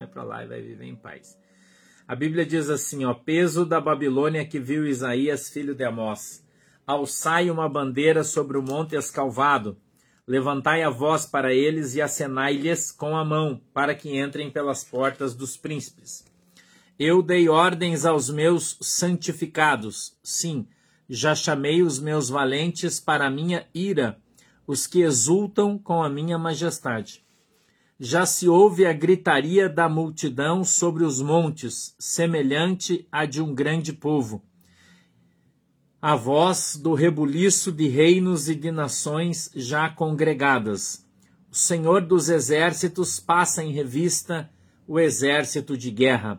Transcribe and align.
vai 0.00 0.06
para 0.06 0.22
lá 0.22 0.44
e 0.44 0.46
vai 0.46 0.62
viver 0.62 0.84
em 0.84 0.94
paz. 0.94 1.36
A 2.06 2.14
Bíblia 2.14 2.46
diz 2.46 2.70
assim, 2.70 3.04
ó, 3.04 3.12
peso 3.12 3.66
da 3.66 3.80
Babilônia 3.80 4.46
que 4.46 4.60
viu 4.60 4.86
Isaías, 4.86 5.50
filho 5.50 5.74
de 5.74 5.82
Amós. 5.82 6.46
Alçai 6.86 7.50
uma 7.50 7.68
bandeira 7.68 8.22
sobre 8.22 8.56
o 8.56 8.62
monte 8.62 8.94
escalvado, 8.94 9.76
levantai 10.24 10.84
a 10.84 10.88
voz 10.88 11.26
para 11.26 11.52
eles 11.52 11.96
e 11.96 12.00
acenai-lhes 12.00 12.92
com 12.92 13.16
a 13.16 13.24
mão, 13.24 13.60
para 13.74 13.92
que 13.92 14.16
entrem 14.16 14.52
pelas 14.52 14.84
portas 14.84 15.34
dos 15.34 15.56
príncipes. 15.56 16.24
Eu 16.96 17.20
dei 17.20 17.48
ordens 17.48 18.04
aos 18.04 18.30
meus 18.30 18.78
santificados, 18.80 20.16
sim, 20.22 20.68
já 21.10 21.34
chamei 21.34 21.82
os 21.82 21.98
meus 21.98 22.28
valentes 22.28 23.00
para 23.00 23.26
a 23.26 23.30
minha 23.30 23.66
ira, 23.74 24.16
os 24.64 24.86
que 24.86 25.00
exultam 25.00 25.76
com 25.76 26.04
a 26.04 26.08
minha 26.08 26.38
majestade. 26.38 27.26
Já 28.00 28.24
se 28.24 28.48
ouve 28.48 28.86
a 28.86 28.92
gritaria 28.92 29.68
da 29.68 29.88
multidão 29.88 30.64
sobre 30.64 31.04
os 31.04 31.20
montes, 31.20 31.94
semelhante 31.98 33.06
à 33.10 33.24
de 33.24 33.42
um 33.42 33.54
grande 33.54 33.92
povo. 33.92 34.42
A 36.00 36.14
voz 36.14 36.76
do 36.76 36.94
rebuliço 36.94 37.72
de 37.72 37.88
reinos 37.88 38.48
e 38.48 38.54
de 38.54 38.70
nações 38.70 39.50
já 39.54 39.88
congregadas. 39.88 41.04
O 41.50 41.56
Senhor 41.56 42.00
dos 42.06 42.28
exércitos 42.28 43.18
passa 43.18 43.64
em 43.64 43.72
revista 43.72 44.48
o 44.86 45.00
exército 45.00 45.76
de 45.76 45.90
guerra. 45.90 46.38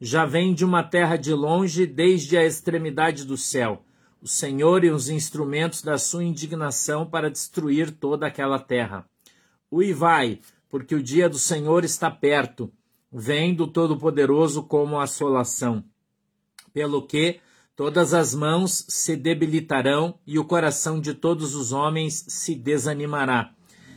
Já 0.00 0.26
vem 0.26 0.52
de 0.52 0.64
uma 0.64 0.82
terra 0.82 1.16
de 1.16 1.32
longe, 1.32 1.86
desde 1.86 2.36
a 2.36 2.44
extremidade 2.44 3.24
do 3.24 3.36
céu 3.36 3.84
o 4.20 4.26
Senhor 4.26 4.84
e 4.84 4.90
os 4.90 5.08
instrumentos 5.08 5.82
da 5.82 5.96
sua 5.96 6.24
indignação 6.24 7.06
para 7.06 7.30
destruir 7.30 7.90
toda 7.90 8.26
aquela 8.26 8.58
terra. 8.58 9.04
Uivai, 9.70 10.40
porque 10.68 10.94
o 10.94 11.02
dia 11.02 11.28
do 11.28 11.38
Senhor 11.38 11.84
está 11.84 12.10
perto, 12.10 12.72
vem 13.10 13.54
do 13.54 13.66
Todo-Poderoso 13.66 14.62
como 14.62 15.00
assolação. 15.00 15.82
Pelo 16.72 17.06
que 17.06 17.40
todas 17.74 18.12
as 18.12 18.34
mãos 18.34 18.84
se 18.88 19.16
debilitarão 19.16 20.18
e 20.26 20.38
o 20.38 20.44
coração 20.44 21.00
de 21.00 21.14
todos 21.14 21.54
os 21.54 21.72
homens 21.72 22.24
se 22.28 22.54
desanimará. 22.54 23.54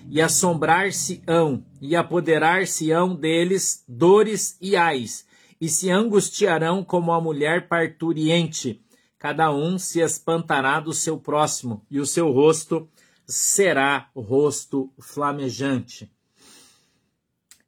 E 0.10 0.20
assombrar-se-ão, 0.20 1.64
e 1.80 1.96
apoderar-se-ão 1.96 3.16
deles 3.16 3.84
dores 3.88 4.58
e 4.60 4.76
ais, 4.76 5.26
e 5.60 5.70
se 5.70 5.92
angustiarão 5.92 6.84
como 6.84 7.12
a 7.12 7.22
mulher 7.22 7.68
parturiente, 7.68 8.82
cada 9.20 9.54
um 9.54 9.78
se 9.78 10.00
espantará 10.00 10.80
do 10.80 10.92
seu 10.92 11.20
próximo, 11.20 11.86
e 11.92 12.00
o 12.00 12.06
seu 12.08 12.32
rosto 12.32 12.90
será 13.28 14.10
rosto 14.16 14.92
flamejante. 15.00 16.12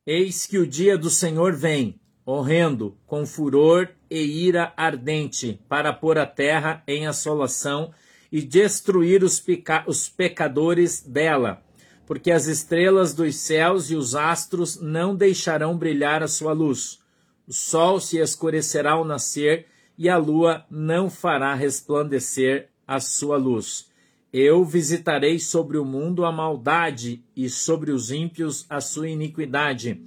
Eis 0.05 0.45
que 0.45 0.57
o 0.57 0.67
dia 0.67 0.97
do 0.97 1.09
Senhor 1.09 1.53
vem, 1.53 1.97
horrendo, 2.25 2.97
com 3.07 3.25
furor 3.25 3.87
e 4.09 4.19
ira 4.19 4.73
ardente, 4.75 5.61
para 5.69 5.93
pôr 5.93 6.17
a 6.17 6.25
terra 6.25 6.83
em 6.85 7.07
assolação 7.07 7.93
e 8.29 8.41
destruir 8.41 9.23
os, 9.23 9.41
os 9.87 10.09
pecadores 10.09 10.99
dela, 10.99 11.63
porque 12.05 12.31
as 12.31 12.47
estrelas 12.47 13.13
dos 13.13 13.37
céus 13.37 13.89
e 13.91 13.95
os 13.95 14.13
astros 14.13 14.77
não 14.81 15.15
deixarão 15.15 15.77
brilhar 15.77 16.21
a 16.21 16.27
sua 16.27 16.51
luz. 16.51 16.99
O 17.47 17.53
sol 17.53 18.01
se 18.01 18.17
escurecerá 18.17 18.91
ao 18.91 19.05
nascer 19.05 19.67
e 19.97 20.09
a 20.09 20.17
lua 20.17 20.65
não 20.69 21.09
fará 21.09 21.53
resplandecer 21.53 22.67
a 22.85 22.99
sua 22.99 23.37
luz. 23.37 23.89
Eu 24.33 24.65
visitarei 24.65 25.37
sobre 25.37 25.77
o 25.77 25.85
mundo 25.85 26.25
a 26.25 26.31
maldade 26.31 27.23
e 27.35 27.47
sobre 27.47 27.91
os 27.91 28.09
ímpios 28.09 28.65
a 28.67 28.81
sua 28.81 29.07
iniquidade, 29.07 30.01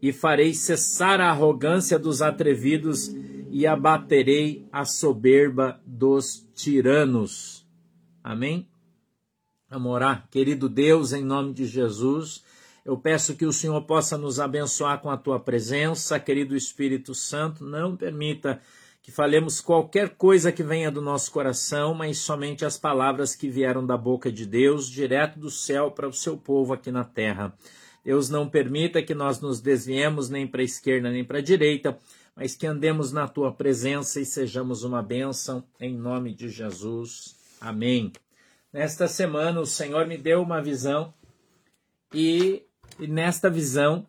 e 0.00 0.12
farei 0.12 0.54
cessar 0.54 1.20
a 1.20 1.30
arrogância 1.30 1.98
dos 1.98 2.22
atrevidos 2.22 3.12
e 3.50 3.66
abaterei 3.66 4.64
a 4.70 4.84
soberba 4.84 5.80
dos 5.84 6.48
tiranos. 6.54 7.66
Amém? 8.22 8.68
Vamos 9.68 9.90
orar. 9.90 10.28
Querido 10.30 10.68
Deus, 10.68 11.12
em 11.12 11.24
nome 11.24 11.52
de 11.52 11.66
Jesus, 11.66 12.44
eu 12.84 12.96
peço 12.96 13.34
que 13.34 13.46
o 13.46 13.52
Senhor 13.52 13.82
possa 13.82 14.16
nos 14.16 14.38
abençoar 14.38 15.00
com 15.00 15.10
a 15.10 15.16
tua 15.16 15.40
presença, 15.40 16.20
querido 16.20 16.54
Espírito 16.54 17.16
Santo, 17.16 17.64
não 17.64 17.96
permita 17.96 18.60
que 19.02 19.10
falemos 19.10 19.60
qualquer 19.60 20.10
coisa 20.10 20.52
que 20.52 20.62
venha 20.62 20.90
do 20.90 21.02
nosso 21.02 21.32
coração, 21.32 21.92
mas 21.92 22.18
somente 22.18 22.64
as 22.64 22.78
palavras 22.78 23.34
que 23.34 23.48
vieram 23.48 23.84
da 23.84 23.96
boca 23.96 24.30
de 24.30 24.46
Deus, 24.46 24.88
direto 24.88 25.40
do 25.40 25.50
céu 25.50 25.90
para 25.90 26.06
o 26.06 26.12
seu 26.12 26.38
povo 26.38 26.72
aqui 26.72 26.92
na 26.92 27.02
terra. 27.02 27.52
Deus 28.04 28.28
não 28.28 28.48
permita 28.48 29.02
que 29.02 29.14
nós 29.14 29.40
nos 29.40 29.60
desviemos 29.60 30.28
nem 30.28 30.46
para 30.46 30.60
a 30.60 30.64
esquerda 30.64 31.10
nem 31.10 31.24
para 31.24 31.38
a 31.38 31.42
direita, 31.42 31.98
mas 32.36 32.54
que 32.54 32.66
andemos 32.66 33.12
na 33.12 33.26
tua 33.26 33.52
presença 33.52 34.20
e 34.20 34.24
sejamos 34.24 34.84
uma 34.84 35.02
bênção, 35.02 35.64
em 35.80 35.96
nome 35.96 36.32
de 36.32 36.48
Jesus. 36.48 37.36
Amém. 37.60 38.12
Nesta 38.72 39.08
semana, 39.08 39.60
o 39.60 39.66
Senhor 39.66 40.06
me 40.06 40.16
deu 40.16 40.40
uma 40.40 40.62
visão, 40.62 41.12
e, 42.14 42.62
e 42.98 43.06
nesta 43.06 43.50
visão, 43.50 44.06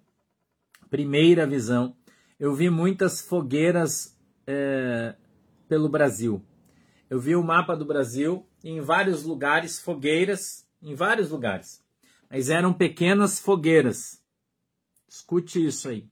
primeira 0.89 1.47
visão, 1.47 1.95
eu 2.39 2.53
vi 2.53 2.69
muitas 2.69 3.21
fogueiras 3.21 4.12
é, 4.45 5.15
pelo 5.67 5.89
Brasil. 5.89 6.43
Eu 7.09 7.19
vi 7.19 7.35
o 7.35 7.43
mapa 7.43 7.75
do 7.75 7.85
Brasil 7.85 8.47
em 8.63 8.81
vários 8.81 9.23
lugares, 9.23 9.79
fogueiras, 9.79 10.67
em 10.81 10.95
vários 10.95 11.29
lugares. 11.29 11.83
Mas 12.29 12.49
eram 12.49 12.73
pequenas 12.73 13.39
fogueiras. 13.39 14.21
Escute 15.07 15.63
isso 15.63 15.89
aí. 15.89 16.07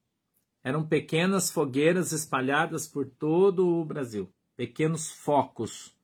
Eram 0.64 0.86
pequenas 0.86 1.50
fogueiras 1.50 2.12
espalhadas 2.12 2.88
por 2.88 3.08
todo 3.08 3.68
o 3.68 3.84
Brasil. 3.86 4.32
Pequenos 4.56 5.12
focos 5.12 5.96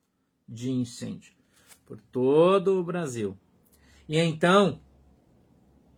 de 0.48 0.70
incêndio 0.70 1.38
por 1.88 1.98
todo 2.12 2.78
o 2.78 2.84
Brasil. 2.84 3.34
E 4.06 4.18
então, 4.18 4.78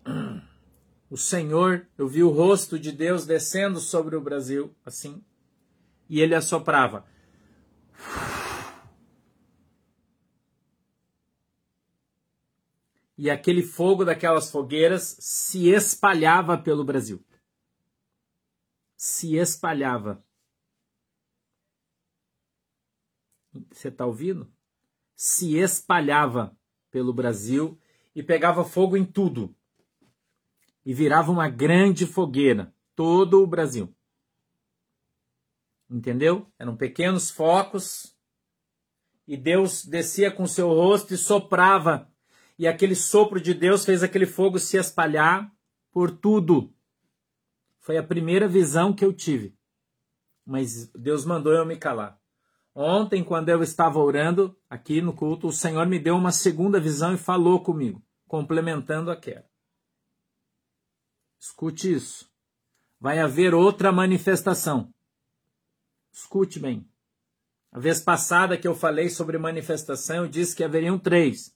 o 1.11 1.17
Senhor, 1.17 1.89
eu 1.99 2.07
vi 2.07 2.23
o 2.23 2.31
rosto 2.31 2.79
de 2.79 2.93
Deus 2.93 3.27
descendo 3.27 3.81
sobre 3.81 4.15
o 4.15 4.21
Brasil, 4.21 4.73
assim, 4.87 5.21
e 6.11 6.21
ele 6.21 6.35
assoprava. 6.35 7.07
E 13.17 13.31
aquele 13.31 13.63
fogo 13.63 14.05
daquelas 14.05 14.51
fogueiras 14.51 15.17
se 15.21 15.69
espalhava 15.69 16.59
pelo 16.59 16.85
Brasil. 16.85 17.25
Se 18.97 19.37
espalhava. 19.37 20.25
Você 23.71 23.89
está 23.89 24.05
ouvindo? 24.05 24.53
Se 25.15 25.57
espalhava 25.59 26.57
pelo 26.91 27.13
Brasil 27.13 27.79
e 28.15 28.23
pegava 28.23 28.65
fogo 28.65 28.97
em 28.97 29.05
tudo. 29.05 29.55
E 30.85 30.93
virava 30.93 31.31
uma 31.31 31.49
grande 31.49 32.05
fogueira, 32.07 32.75
todo 32.97 33.43
o 33.43 33.47
Brasil. 33.47 33.95
Entendeu? 35.91 36.47
Eram 36.59 36.77
pequenos 36.77 37.31
focos 37.31 38.15
e 39.27 39.37
Deus 39.37 39.85
descia 39.85 40.31
com 40.31 40.47
seu 40.47 40.69
rosto 40.69 41.15
e 41.15 41.17
soprava. 41.17 42.09
E 42.59 42.69
aquele 42.69 42.95
sopro 42.95 43.41
de 43.41 43.55
Deus 43.55 43.85
fez 43.85 44.03
aquele 44.03 44.27
fogo 44.27 44.59
se 44.59 44.77
espalhar 44.77 45.51
por 45.91 46.11
tudo. 46.11 46.73
Foi 47.79 47.97
a 47.97 48.03
primeira 48.03 48.47
visão 48.47 48.93
que 48.93 49.05
eu 49.05 49.13
tive. 49.13 49.57
Mas 50.45 50.91
Deus 50.93 51.25
mandou 51.25 51.53
eu 51.53 51.67
me 51.67 51.77
calar. 51.77 52.21
Ontem, 52.75 53.25
quando 53.25 53.49
eu 53.49 53.63
estava 53.63 53.99
orando 53.99 54.57
aqui 54.69 55.01
no 55.01 55.13
culto, 55.13 55.49
o 55.49 55.53
Senhor 55.53 55.87
me 55.87 55.99
deu 55.99 56.15
uma 56.15 56.31
segunda 56.31 56.79
visão 56.79 57.15
e 57.15 57.19
falou 57.19 57.63
comigo, 57.63 58.03
complementando 58.29 59.11
aquela. 59.11 59.45
Escute 61.39 61.93
isso. 61.93 62.31
Vai 63.01 63.19
haver 63.19 63.55
outra 63.55 63.91
manifestação. 63.91 64.93
Escute 66.13 66.59
bem. 66.59 66.87
A 67.73 67.79
vez 67.79 68.01
passada 68.01 68.57
que 68.57 68.67
eu 68.67 68.75
falei 68.75 69.09
sobre 69.09 69.39
manifestação, 69.39 70.17
eu 70.17 70.29
disse 70.29 70.57
que 70.57 70.65
haveriam 70.65 70.99
três. 70.99 71.55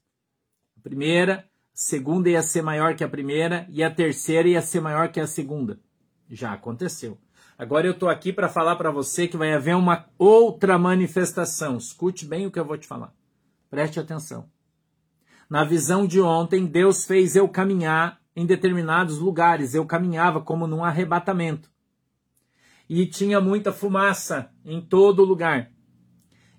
A 0.78 0.80
primeira, 0.80 1.38
a 1.40 1.44
segunda 1.72 2.30
ia 2.30 2.42
ser 2.42 2.62
maior 2.62 2.94
que 2.94 3.02
a 3.02 3.08
primeira 3.08 3.66
e 3.68 3.82
a 3.82 3.90
terceira 3.90 4.48
ia 4.48 4.62
ser 4.62 4.80
maior 4.80 5.10
que 5.10 5.18
a 5.18 5.26
segunda. 5.26 5.80
Já 6.30 6.52
aconteceu. 6.52 7.18
Agora 7.58 7.86
eu 7.86 7.92
estou 7.92 8.08
aqui 8.08 8.32
para 8.32 8.48
falar 8.48 8.76
para 8.76 8.92
você 8.92 9.26
que 9.26 9.36
vai 9.36 9.52
haver 9.52 9.74
uma 9.74 10.08
outra 10.16 10.78
manifestação. 10.78 11.76
Escute 11.76 12.24
bem 12.24 12.46
o 12.46 12.50
que 12.50 12.58
eu 12.58 12.64
vou 12.64 12.78
te 12.78 12.86
falar. 12.86 13.12
Preste 13.68 13.98
atenção. 13.98 14.48
Na 15.50 15.64
visão 15.64 16.06
de 16.06 16.20
ontem, 16.20 16.64
Deus 16.64 17.04
fez 17.04 17.34
eu 17.36 17.48
caminhar 17.48 18.20
em 18.36 18.46
determinados 18.46 19.18
lugares. 19.18 19.74
Eu 19.74 19.84
caminhava 19.84 20.40
como 20.40 20.66
num 20.66 20.84
arrebatamento 20.84 21.73
e 22.88 23.06
tinha 23.06 23.40
muita 23.40 23.72
fumaça 23.72 24.50
em 24.64 24.80
todo 24.80 25.24
lugar. 25.24 25.70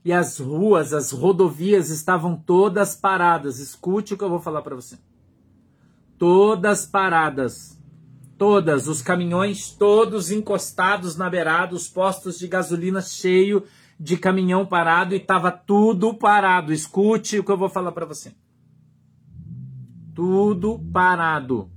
E 0.04 0.13
as 0.13 0.39
ruas, 0.39 0.94
as 0.94 1.12
rodovias 1.12 1.89
estavam 1.89 2.36
todas 2.36 2.95
paradas. 2.95 3.60
Escute 3.60 4.13
o 4.13 4.18
que 4.18 4.24
eu 4.24 4.30
vou 4.30 4.39
falar 4.39 4.62
para 4.62 4.75
você. 4.75 4.98
Todas 6.18 6.86
paradas. 6.86 7.75
Todas, 8.38 8.88
os 8.88 9.01
caminhões 9.01 9.72
todos 9.72 10.30
encostados 10.30 11.16
na 11.16 11.30
beirada, 11.30 11.74
os 11.74 11.88
postos 11.88 12.38
de 12.38 12.50
gasolina 12.50 13.01
cheio 13.01 13.63
de 13.98 14.18
caminhão 14.18 14.66
parado 14.66 15.13
e 15.13 15.18
estava 15.18 15.51
tudo 15.51 16.13
parado. 16.13 16.74
Escute 16.74 17.39
o 17.39 17.44
que 17.44 17.51
eu 17.51 17.57
vou 17.57 17.69
falar 17.69 17.94
para 17.94 18.06
você. 18.06 18.33
Tudo 20.13 20.80
parado. 20.92 21.69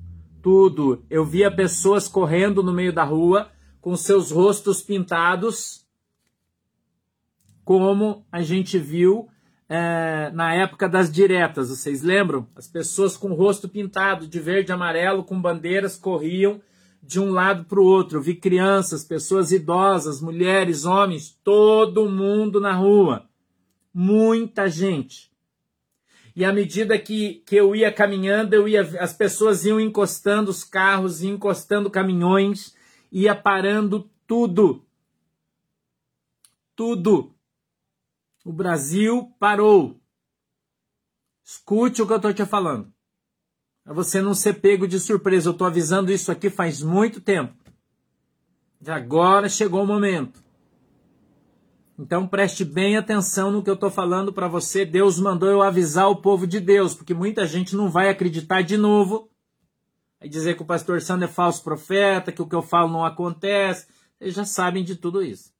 Tudo. 0.42 1.04
Eu 1.08 1.24
via 1.24 1.50
pessoas 1.50 2.08
correndo 2.08 2.62
no 2.62 2.72
meio 2.72 2.92
da 2.92 3.04
rua 3.04 3.48
com 3.80 3.96
seus 3.96 4.30
rostos 4.30 4.82
pintados, 4.82 5.86
como 7.64 8.26
a 8.32 8.42
gente 8.42 8.78
viu 8.78 9.28
é, 9.68 10.30
na 10.32 10.54
época 10.54 10.88
das 10.88 11.12
diretas, 11.12 11.68
vocês 11.68 12.02
lembram? 12.02 12.48
As 12.56 12.66
pessoas 12.66 13.16
com 13.16 13.30
o 13.30 13.34
rosto 13.34 13.68
pintado 13.68 14.26
de 14.26 14.40
verde 14.40 14.70
e 14.70 14.72
amarelo, 14.72 15.22
com 15.22 15.40
bandeiras, 15.40 15.96
corriam 15.96 16.60
de 17.02 17.20
um 17.20 17.30
lado 17.30 17.64
para 17.64 17.78
o 17.78 17.84
outro. 17.84 18.18
Eu 18.18 18.22
vi 18.22 18.34
crianças, 18.34 19.04
pessoas 19.04 19.52
idosas, 19.52 20.22
mulheres, 20.22 20.86
homens, 20.86 21.38
todo 21.44 22.08
mundo 22.08 22.60
na 22.60 22.72
rua. 22.72 23.26
Muita 23.92 24.68
gente. 24.68 25.30
E 26.34 26.44
à 26.44 26.52
medida 26.52 26.98
que, 26.98 27.42
que 27.46 27.56
eu 27.56 27.74
ia 27.74 27.92
caminhando, 27.92 28.54
eu 28.54 28.66
ia, 28.66 28.82
as 29.00 29.12
pessoas 29.12 29.64
iam 29.66 29.80
encostando 29.80 30.50
os 30.50 30.64
carros, 30.64 31.22
encostando 31.22 31.90
caminhões, 31.90 32.74
ia 33.10 33.34
parando 33.34 34.10
tudo. 34.26 34.84
Tudo. 36.74 37.34
O 38.44 38.52
Brasil 38.52 39.32
parou. 39.38 40.00
Escute 41.44 42.02
o 42.02 42.06
que 42.06 42.12
eu 42.12 42.16
estou 42.16 42.32
te 42.32 42.44
falando. 42.44 42.92
Para 43.82 43.94
você 43.94 44.20
não 44.20 44.34
ser 44.34 44.60
pego 44.60 44.86
de 44.86 45.00
surpresa. 45.00 45.48
Eu 45.48 45.52
estou 45.52 45.66
avisando 45.66 46.12
isso 46.12 46.30
aqui 46.30 46.50
faz 46.50 46.82
muito 46.82 47.20
tempo. 47.20 47.54
E 48.80 48.90
agora 48.90 49.48
chegou 49.48 49.82
o 49.82 49.86
momento. 49.86 50.42
Então 51.98 52.28
preste 52.28 52.64
bem 52.64 52.96
atenção 52.96 53.50
no 53.50 53.62
que 53.62 53.68
eu 53.68 53.74
estou 53.74 53.90
falando 53.90 54.32
para 54.32 54.46
você. 54.46 54.84
Deus 54.84 55.18
mandou 55.18 55.48
eu 55.48 55.62
avisar 55.62 56.08
o 56.08 56.16
povo 56.16 56.46
de 56.46 56.60
Deus, 56.60 56.94
porque 56.94 57.12
muita 57.12 57.44
gente 57.44 57.74
não 57.74 57.90
vai 57.90 58.08
acreditar 58.08 58.62
de 58.62 58.76
novo. 58.76 59.28
Vai 60.20 60.28
dizer 60.28 60.56
que 60.56 60.62
o 60.62 60.66
pastor 60.66 61.00
Sandro 61.00 61.26
é 61.26 61.32
falso 61.32 61.62
profeta, 61.62 62.32
que 62.32 62.42
o 62.42 62.48
que 62.48 62.54
eu 62.54 62.62
falo 62.62 62.90
não 62.90 63.04
acontece. 63.04 63.86
Vocês 64.18 64.34
já 64.34 64.44
sabem 64.44 64.82
de 64.82 64.96
tudo 64.96 65.22
isso. 65.22 65.52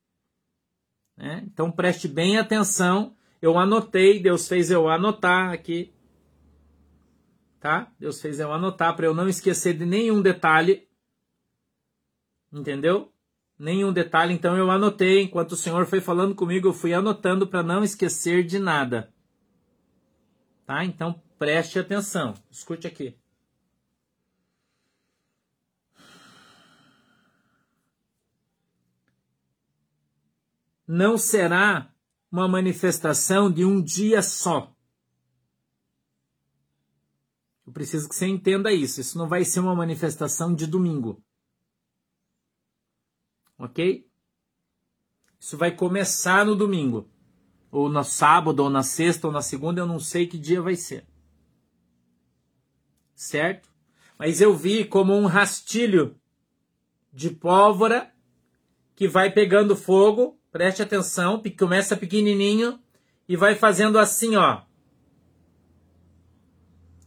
Né? 1.17 1.45
Então 1.47 1.71
preste 1.71 2.09
bem 2.09 2.39
atenção. 2.39 3.15
Eu 3.41 3.57
anotei, 3.57 4.21
Deus 4.21 4.49
fez 4.49 4.71
eu 4.71 4.89
anotar 4.89 5.53
aqui. 5.53 5.93
Tá? 7.61 7.93
Deus 7.99 8.21
fez 8.21 8.41
eu 8.41 8.53
anotar 8.53 8.97
para 8.97 9.07
eu 9.07 9.15
não 9.15 9.29
esquecer 9.29 9.77
de 9.77 9.87
nenhum 9.87 10.21
detalhe. 10.21 10.89
Entendeu? 12.53 13.13
Nenhum 13.57 13.93
detalhe, 13.93 14.33
então 14.33 14.57
eu 14.57 14.71
anotei. 14.71 15.23
Enquanto 15.23 15.53
o 15.53 15.57
Senhor 15.57 15.87
foi 15.87 16.01
falando 16.01 16.35
comigo, 16.35 16.69
eu 16.69 16.73
fui 16.73 16.93
anotando 16.93 17.47
para 17.47 17.63
não 17.63 17.85
esquecer 17.85 18.45
de 18.45 18.59
nada. 18.59 19.13
Tá? 20.67 20.85
Então 20.85 21.21
preste 21.39 21.79
atenção. 21.79 22.35
Escute 22.51 22.87
aqui. 22.87 23.17
Não 30.89 31.19
será 31.19 31.95
uma 32.33 32.49
manifestação 32.49 33.53
de 33.53 33.63
um 33.63 33.83
dia 33.83 34.23
só. 34.23 34.75
Eu 37.67 37.73
preciso 37.75 38.09
que 38.09 38.15
você 38.15 38.27
entenda 38.27 38.73
isso. 38.73 38.99
Isso 38.99 39.19
não 39.19 39.29
vai 39.29 39.45
ser 39.45 39.61
uma 39.61 39.75
manifestação 39.75 40.55
de 40.55 40.67
domingo. 40.67 41.23
Ok? 43.59 44.09
Isso 45.39 45.59
vai 45.59 45.77
começar 45.77 46.47
no 46.47 46.57
domingo. 46.57 47.11
Ou 47.71 47.91
no 47.91 48.03
sábado, 48.03 48.61
ou 48.61 48.71
na 48.71 48.83
sexta, 48.83 49.27
ou 49.27 49.33
na 49.33 49.43
segunda, 49.43 49.83
eu 49.83 49.87
não 49.87 50.01
sei 50.01 50.27
que 50.27 50.39
dia 50.39 50.63
vai 50.63 50.75
ser. 50.75 51.07
Certo? 53.15 53.69
Mas 54.19 54.41
eu 54.41 54.57
vi 54.57 54.87
como 54.87 55.15
um 55.15 55.27
rastilho 55.27 56.19
de 57.13 57.31
pólvora 57.31 58.11
que 58.97 59.07
vai 59.07 59.31
pegando 59.31 59.77
fogo 59.77 60.38
Preste 60.51 60.83
atenção, 60.83 61.43
começa 61.57 61.97
pequenininho 61.97 62.79
e 63.29 63.37
vai 63.37 63.55
fazendo 63.55 63.99
assim, 63.99 64.37
ó. 64.37 64.63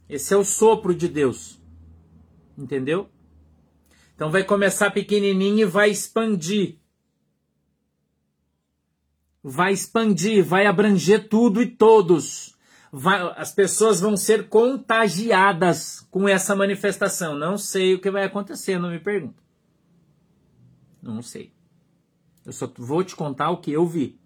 Esse 0.07 0.33
é 0.33 0.37
o 0.37 0.43
sopro 0.43 0.93
de 0.93 1.07
Deus. 1.07 1.59
Entendeu? 2.57 3.09
Então 4.13 4.29
vai 4.29 4.43
começar 4.43 4.91
pequenininho 4.91 5.59
e 5.59 5.65
vai 5.65 5.89
expandir. 5.89 6.77
Vai 9.43 9.73
expandir, 9.73 10.45
vai 10.45 10.67
abranger 10.67 11.27
tudo 11.27 11.61
e 11.61 11.65
todos. 11.65 12.55
Vai, 12.91 13.21
as 13.35 13.51
pessoas 13.51 13.99
vão 13.99 14.15
ser 14.15 14.49
contagiadas 14.49 16.01
com 16.11 16.27
essa 16.27 16.55
manifestação. 16.55 17.35
Não 17.35 17.57
sei 17.57 17.95
o 17.95 18.01
que 18.01 18.11
vai 18.11 18.25
acontecer, 18.25 18.77
não 18.77 18.91
me 18.91 18.99
pergunta. 18.99 19.41
Não 21.01 21.23
sei. 21.23 21.51
Eu 22.45 22.51
só 22.51 22.71
vou 22.77 23.03
te 23.03 23.15
contar 23.15 23.51
o 23.51 23.57
que 23.57 23.71
eu 23.71 23.85
vi. 23.85 24.19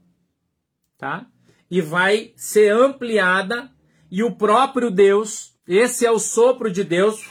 Tá? 0.97 1.27
E 1.69 1.81
vai 1.81 2.33
ser 2.35 2.71
ampliada 2.71 3.71
e 4.09 4.23
o 4.23 4.31
próprio 4.31 4.89
Deus, 4.89 5.53
esse 5.67 6.05
é 6.05 6.11
o 6.11 6.19
sopro 6.19 6.71
de 6.71 6.83
Deus, 6.83 7.25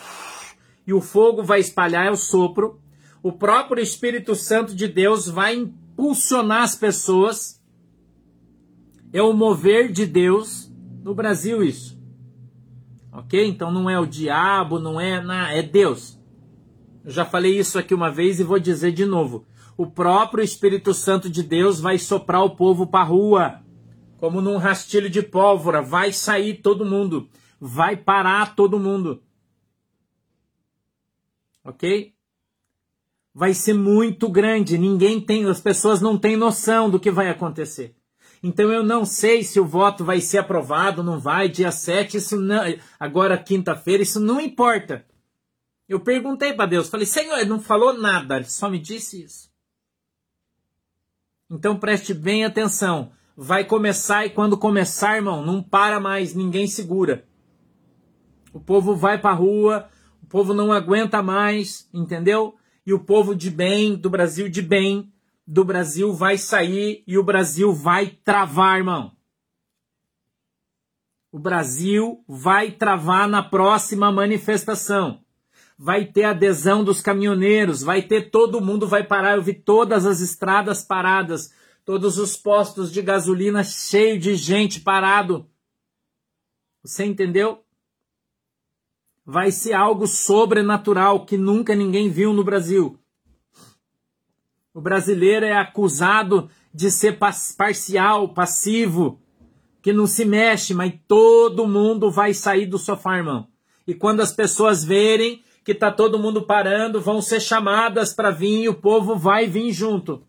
e 0.87 0.93
o 0.93 1.01
fogo 1.01 1.43
vai 1.43 1.61
espalhar 1.61 2.07
é 2.07 2.11
o 2.11 2.17
sopro. 2.17 2.81
O 3.23 3.33
próprio 3.33 3.83
Espírito 3.83 4.35
Santo 4.35 4.75
de 4.75 4.87
Deus 4.87 5.29
vai 5.29 5.55
impulsionar 5.55 6.63
as 6.63 6.75
pessoas. 6.75 7.63
É 9.13 9.23
o 9.23 9.33
mover 9.33 9.91
de 9.91 10.05
Deus 10.05 10.71
no 11.03 11.15
Brasil 11.15 11.63
isso. 11.63 11.99
OK? 13.13 13.47
Então 13.47 13.71
não 13.71 13.89
é 13.89 13.99
o 13.99 14.05
diabo, 14.05 14.79
não 14.79 15.01
é, 15.01 15.23
não, 15.23 15.35
é 15.35 15.63
Deus. 15.63 16.21
Eu 17.03 17.11
já 17.11 17.25
falei 17.25 17.59
isso 17.59 17.79
aqui 17.79 17.95
uma 17.95 18.11
vez 18.11 18.41
e 18.41 18.45
vou 18.45 18.59
dizer 18.59 18.93
de 18.93 19.07
novo 19.07 19.47
o 19.77 19.87
próprio 19.87 20.43
Espírito 20.43 20.95
Santo 20.95 21.29
de 21.29 21.43
Deus 21.43 21.81
vai 21.81 21.99
soprar 21.99 22.43
o 22.45 22.57
povo 22.57 22.87
para 22.87 23.01
a 23.01 23.09
rua, 23.09 23.61
como 24.19 24.41
num 24.41 24.57
rastilho 24.57 25.11
de 25.11 25.23
pólvora, 25.23 25.83
vai 25.83 26.13
sair 26.13 26.55
todo 26.55 26.85
mundo, 26.85 27.29
vai 27.61 27.97
parar 27.97 28.55
todo 28.55 28.79
mundo. 28.79 29.23
Ok? 31.65 32.15
Vai 33.35 33.53
ser 33.53 33.75
muito 33.75 34.29
grande, 34.29 34.79
ninguém 34.79 35.21
tem, 35.21 35.45
as 35.47 35.61
pessoas 35.61 36.01
não 36.01 36.17
têm 36.17 36.37
noção 36.37 36.89
do 36.89 37.01
que 37.01 37.11
vai 37.11 37.29
acontecer. 37.29 37.97
Então 38.43 38.71
eu 38.71 38.83
não 38.83 39.05
sei 39.05 39.43
se 39.43 39.59
o 39.59 39.65
voto 39.65 40.05
vai 40.05 40.21
ser 40.21 40.39
aprovado, 40.39 41.03
não 41.03 41.19
vai, 41.19 41.49
dia 41.49 41.73
7, 41.73 42.19
isso 42.19 42.37
não, 42.37 42.63
agora 43.01 43.39
quinta-feira, 43.39 44.03
isso 44.03 44.21
não 44.21 44.41
importa. 44.41 45.05
Eu 45.89 45.99
perguntei 45.99 46.53
para 46.53 46.67
Deus, 46.67 46.89
falei, 46.89 47.07
Senhor, 47.07 47.39
ele 47.39 47.49
não 47.49 47.61
falou 47.61 47.95
nada, 47.95 48.37
ele 48.37 48.45
só 48.45 48.71
me 48.71 48.79
disse 48.79 49.23
isso. 49.25 49.54
Então 51.51 51.79
preste 51.79 52.15
bem 52.15 52.45
atenção. 52.45 53.13
Vai 53.37 53.65
começar 53.65 54.25
e 54.25 54.31
quando 54.31 54.57
começar, 54.57 55.17
irmão, 55.17 55.45
não 55.45 55.63
para 55.63 55.99
mais, 55.99 56.35
ninguém 56.35 56.67
segura. 56.67 57.27
O 58.53 58.61
povo 58.61 58.95
vai 58.95 59.19
para 59.21 59.31
a 59.31 59.35
rua, 59.35 59.89
o 60.23 60.27
povo 60.27 60.55
não 60.55 60.73
aguenta 60.73 61.23
mais, 61.23 61.89
entendeu? 61.93 62.55
E 62.87 62.93
o 62.93 63.01
povo 63.01 63.35
de 63.35 63.51
bem, 63.51 63.97
do 63.97 64.09
Brasil 64.09 64.49
de 64.49 64.63
bem, 64.63 65.13
do 65.47 65.65
Brasil 65.65 66.13
vai 66.13 66.39
sair 66.39 67.03
e 67.07 67.19
o 67.19 67.25
Brasil 67.25 67.73
vai 67.73 68.07
travar, 68.07 68.79
irmão. 68.79 69.13
O 71.33 71.39
Brasil 71.39 72.25
vai 72.29 72.71
travar 72.71 73.29
na 73.29 73.43
próxima 73.43 74.13
manifestação 74.13 75.24
vai 75.79 76.05
ter 76.05 76.25
adesão 76.25 76.85
dos 76.85 77.01
caminhoneiros, 77.01 77.83
vai 77.83 78.03
ter 78.03 78.31
todo 78.31 78.61
mundo 78.61 78.87
vai 78.87 79.05
parar. 79.05 79.37
Eu 79.37 79.43
vi 79.43 79.55
todas 79.55 80.07
as 80.07 80.21
estradas 80.21 80.83
paradas, 80.83 81.53
todos 81.85 82.19
os 82.19 82.37
postos 82.37 82.93
de 82.93 83.03
gasolina 83.03 83.63
cheio 83.63 84.19
de 84.19 84.35
gente 84.35 84.81
parado. 84.81 85.47
Você 86.83 87.05
entendeu? 87.05 87.63
Vai 89.27 89.51
ser 89.51 89.73
algo 89.73 90.07
sobrenatural 90.07 91.25
que 91.25 91.37
nunca 91.37 91.75
ninguém 91.75 92.11
viu 92.11 92.33
no 92.33 92.45
Brasil. 92.45 92.99
O 94.73 94.81
brasileiro 94.81 95.47
é 95.47 95.57
acusado 95.57 96.51
de 96.73 96.91
ser 96.91 97.19
parcial, 97.57 98.29
passivo, 98.29 99.21
que 99.81 99.93
não 99.93 100.07
se 100.07 100.25
mexe, 100.25 100.75
mas 100.75 100.95
todo 101.07 101.67
mundo 101.67 102.11
vai 102.11 102.35
sair 102.35 102.67
do 102.67 102.77
sofá, 102.77 103.17
irmão. 103.17 103.47
E 103.87 103.95
quando 103.95 104.21
as 104.21 104.33
pessoas 104.33 104.83
verem 104.83 105.43
que 105.65 105.73
está 105.73 105.91
todo 105.91 106.19
mundo 106.19 106.43
parando, 106.43 107.01
vão 107.01 107.23
ser 107.23 107.41
chamadas 107.41 108.13
para 108.13 108.31
vir 108.31 108.65
e 108.65 108.69
o 108.69 108.75
povo 108.75 109.17
vai 109.17 109.47
vir 109.47 109.73
junto. 109.73 110.27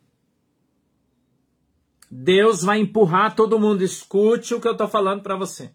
Deus 2.09 2.63
vai 2.63 2.79
empurrar 2.79 3.35
todo 3.35 3.59
mundo. 3.59 3.83
Escute 3.83 4.53
o 4.53 4.61
que 4.61 4.67
eu 4.67 4.71
estou 4.71 4.87
falando 4.87 5.21
para 5.21 5.35
você. 5.35 5.73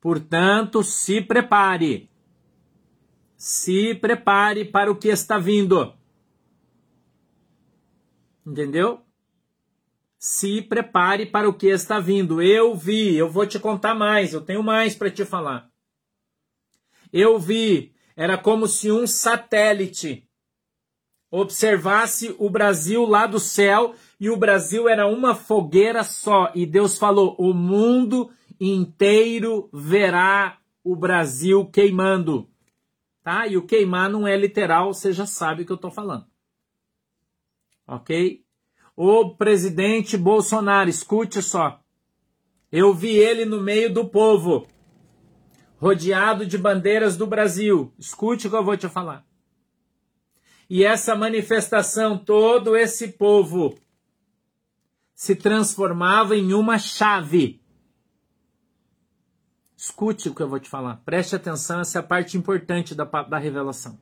Portanto, 0.00 0.82
se 0.82 1.20
prepare. 1.20 2.08
se 3.36 3.94
prepare 3.94 4.64
para 4.66 4.90
o 4.90 4.96
que 4.96 5.08
está 5.08 5.38
vindo. 5.38 5.94
Entendeu? 8.46 9.02
Se 10.18 10.60
prepare 10.62 11.26
para 11.26 11.48
o 11.48 11.54
que 11.54 11.66
está 11.68 11.98
vindo. 11.98 12.42
Eu 12.42 12.74
vi, 12.74 13.16
eu 13.16 13.30
vou 13.30 13.46
te 13.46 13.58
contar 13.58 13.94
mais, 13.94 14.32
eu 14.32 14.40
tenho 14.40 14.62
mais 14.62 14.94
para 14.94 15.10
te 15.10 15.24
falar. 15.24 15.70
Eu 17.12 17.38
vi, 17.38 17.94
era 18.16 18.36
como 18.36 18.66
se 18.66 18.90
um 18.90 19.06
satélite 19.06 20.26
observasse 21.30 22.34
o 22.38 22.50
Brasil 22.50 23.04
lá 23.04 23.26
do 23.26 23.38
céu 23.38 23.94
e 24.18 24.28
o 24.28 24.36
Brasil 24.36 24.88
era 24.88 25.06
uma 25.06 25.34
fogueira 25.34 26.02
só. 26.02 26.50
E 26.54 26.66
Deus 26.66 26.98
falou: 26.98 27.34
o 27.38 27.54
mundo 27.54 28.30
inteiro 28.60 29.70
verá 29.72 30.58
o 30.84 30.96
Brasil 30.96 31.64
queimando. 31.66 32.48
Tá? 33.22 33.46
E 33.46 33.56
o 33.56 33.62
queimar 33.62 34.10
não 34.10 34.26
é 34.26 34.36
literal, 34.36 34.92
você 34.92 35.12
já 35.12 35.26
sabe 35.26 35.62
o 35.62 35.66
que 35.66 35.72
eu 35.72 35.76
estou 35.76 35.90
falando. 35.90 36.26
Ok? 37.86 38.42
O 38.96 39.34
presidente 39.34 40.16
Bolsonaro, 40.16 40.90
escute 40.90 41.42
só. 41.42 41.80
Eu 42.70 42.94
vi 42.94 43.16
ele 43.16 43.44
no 43.44 43.60
meio 43.60 43.92
do 43.92 44.06
povo, 44.06 44.66
rodeado 45.80 46.44
de 46.44 46.58
bandeiras 46.58 47.16
do 47.16 47.26
Brasil. 47.26 47.90
Escute 47.98 48.46
o 48.46 48.50
que 48.50 48.56
eu 48.56 48.62
vou 48.62 48.76
te 48.76 48.86
falar. 48.86 49.26
E 50.68 50.84
essa 50.84 51.16
manifestação, 51.16 52.18
todo 52.18 52.76
esse 52.76 53.08
povo 53.08 53.76
se 55.14 55.34
transformava 55.34 56.36
em 56.36 56.52
uma 56.52 56.78
chave. 56.78 57.64
Escute 59.74 60.28
o 60.28 60.34
que 60.34 60.42
eu 60.42 60.48
vou 60.48 60.60
te 60.60 60.68
falar. 60.68 60.96
Preste 60.96 61.34
atenção, 61.34 61.80
essa 61.80 61.98
é 61.98 62.00
a 62.00 62.06
parte 62.06 62.36
importante 62.36 62.94
da, 62.94 63.04
da 63.04 63.38
revelação. 63.38 63.98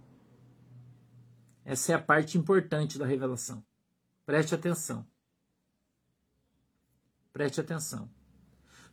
Essa 1.65 1.93
é 1.93 1.95
a 1.95 2.03
parte 2.03 2.37
importante 2.37 2.99
da 2.99 3.07
revelação. 3.07 3.65
Preste 4.27 4.53
atenção. 4.53 5.07
Preste 7.33 7.61
atenção. 7.61 8.11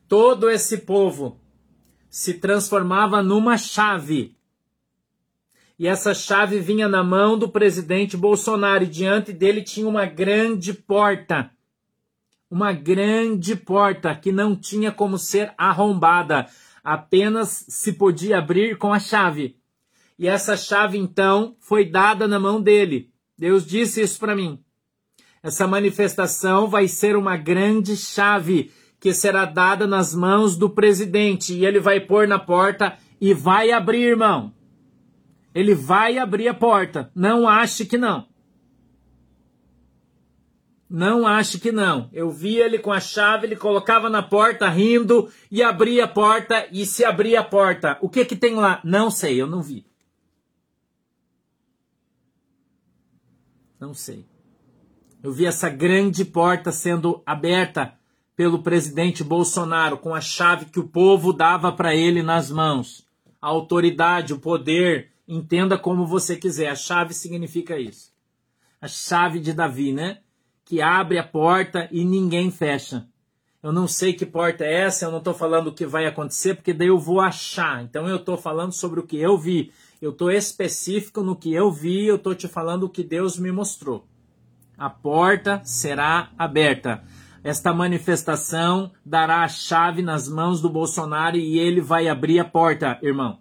Todo 0.08 0.52
esse 0.52 0.78
povo 0.78 1.42
se 2.16 2.36
transformava 2.36 3.22
numa 3.22 3.58
chave. 3.58 4.38
E 5.78 5.86
essa 5.86 6.14
chave 6.14 6.62
vinha 6.62 6.88
na 6.88 7.04
mão 7.04 7.38
do 7.38 7.50
presidente 7.50 8.16
Bolsonaro 8.16 8.86
e 8.86 8.88
diante 8.88 9.34
dele 9.34 9.62
tinha 9.62 9.86
uma 9.86 10.06
grande 10.06 10.74
porta. 10.74 11.52
Uma 12.50 12.72
grande 12.72 13.54
porta 13.54 14.16
que 14.16 14.32
não 14.32 14.56
tinha 14.56 14.94
como 14.94 15.18
ser 15.18 15.54
arrombada, 15.58 16.48
apenas 16.82 17.66
se 17.68 17.92
podia 17.92 18.38
abrir 18.38 18.78
com 18.78 18.94
a 18.94 19.00
chave. 19.00 19.58
E 20.18 20.26
essa 20.26 20.56
chave 20.56 20.98
então 20.98 21.58
foi 21.60 21.84
dada 21.84 22.30
na 22.30 22.40
mão 22.40 22.62
dele. 22.62 23.12
Deus 23.38 23.66
disse 23.66 24.02
isso 24.02 24.18
para 24.20 24.38
mim. 24.38 24.64
Essa 25.44 25.68
manifestação 25.68 26.70
vai 26.70 26.88
ser 26.88 27.18
uma 27.18 27.36
grande 27.36 27.98
chave 27.98 28.72
que 29.06 29.14
será 29.14 29.46
dada 29.46 29.86
nas 29.86 30.16
mãos 30.16 30.58
do 30.58 30.68
presidente 30.68 31.54
e 31.54 31.64
ele 31.64 31.80
vai 31.80 32.00
pôr 32.00 32.28
na 32.28 32.40
porta 32.40 32.98
e 33.22 33.36
vai 33.36 33.70
abrir, 33.72 34.02
irmão. 34.02 34.52
Ele 35.54 35.76
vai 35.76 36.18
abrir 36.18 36.48
a 36.48 36.56
porta. 36.56 37.12
Não 37.14 37.48
ache 37.48 37.86
que 37.86 38.00
não. 38.00 38.28
Não 40.90 41.28
ache 41.28 41.60
que 41.60 41.72
não. 41.72 42.10
Eu 42.12 42.32
vi 42.32 42.56
ele 42.56 42.80
com 42.80 42.92
a 42.92 43.00
chave, 43.00 43.46
ele 43.46 43.56
colocava 43.56 44.10
na 44.10 44.24
porta 44.24 44.68
rindo 44.70 45.32
e 45.52 45.62
abria 45.62 46.06
a 46.06 46.08
porta 46.08 46.68
e 46.72 46.84
se 46.84 47.06
abria 47.06 47.42
a 47.42 47.44
porta. 47.44 48.00
O 48.02 48.10
que 48.10 48.26
que 48.26 48.36
tem 48.36 48.56
lá? 48.56 48.82
Não 48.84 49.12
sei, 49.12 49.40
eu 49.40 49.46
não 49.46 49.62
vi. 49.62 49.86
Não 53.80 53.94
sei. 53.94 54.26
Eu 55.22 55.32
vi 55.32 55.46
essa 55.46 55.70
grande 55.70 56.26
porta 56.26 56.72
sendo 56.72 57.22
aberta 57.24 57.94
pelo 58.36 58.62
presidente 58.62 59.24
Bolsonaro 59.24 59.98
com 59.98 60.14
a 60.14 60.22
chave 60.22 60.66
que 60.66 60.80
o 60.80 60.88
povo 60.88 61.32
dava 61.32 61.72
para 61.72 61.96
ele 61.96 62.22
nas 62.22 62.52
mãos. 62.52 63.08
A 63.42 63.48
autoridade, 63.48 64.34
o 64.34 64.40
poder, 64.40 65.12
entenda 65.28 65.78
como 65.78 66.06
você 66.06 66.36
quiser. 66.36 66.68
A 66.68 66.76
chave 66.76 67.14
significa 67.14 67.80
isso. 67.80 68.12
A 68.82 68.88
chave 68.88 69.40
de 69.40 69.54
Davi, 69.54 69.94
né? 69.94 70.20
Que 70.64 70.82
abre 70.82 71.18
a 71.18 71.24
porta 71.24 71.88
e 71.92 72.04
ninguém 72.04 72.52
fecha. 72.52 73.08
Eu 73.64 73.72
não 73.72 73.88
sei 73.88 74.14
que 74.14 74.26
porta 74.26 74.64
é 74.64 74.82
essa, 74.82 75.06
eu 75.06 75.12
não 75.12 75.20
estou 75.20 75.34
falando 75.34 75.68
o 75.68 75.74
que 75.74 75.86
vai 75.86 76.06
acontecer, 76.06 76.56
porque 76.56 76.74
daí 76.74 76.88
eu 76.88 77.00
vou 77.00 77.20
achar. 77.20 77.84
Então 77.84 78.08
eu 78.08 78.18
estou 78.18 78.38
falando 78.38 78.74
sobre 78.74 79.00
o 79.00 79.04
que 79.04 79.18
eu 79.18 79.38
vi. 79.38 79.72
Eu 80.02 80.12
estou 80.12 80.30
específico 80.30 81.22
no 81.22 81.36
que 81.36 81.54
eu 81.54 81.72
vi, 81.72 82.06
eu 82.06 82.18
estou 82.18 82.36
te 82.36 82.48
falando 82.48 82.84
o 82.84 82.90
que 82.90 83.04
Deus 83.04 83.40
me 83.40 83.52
mostrou 83.52 84.06
a 84.78 84.90
porta 84.90 85.62
será 85.64 86.30
aberta. 86.38 87.04
Esta 87.46 87.72
manifestação 87.72 88.92
dará 89.06 89.44
a 89.44 89.48
chave 89.48 90.02
nas 90.02 90.28
mãos 90.28 90.60
do 90.60 90.68
Bolsonaro 90.68 91.38
e 91.38 91.60
ele 91.60 91.80
vai 91.80 92.08
abrir 92.08 92.40
a 92.40 92.44
porta, 92.44 92.98
irmão. 93.04 93.38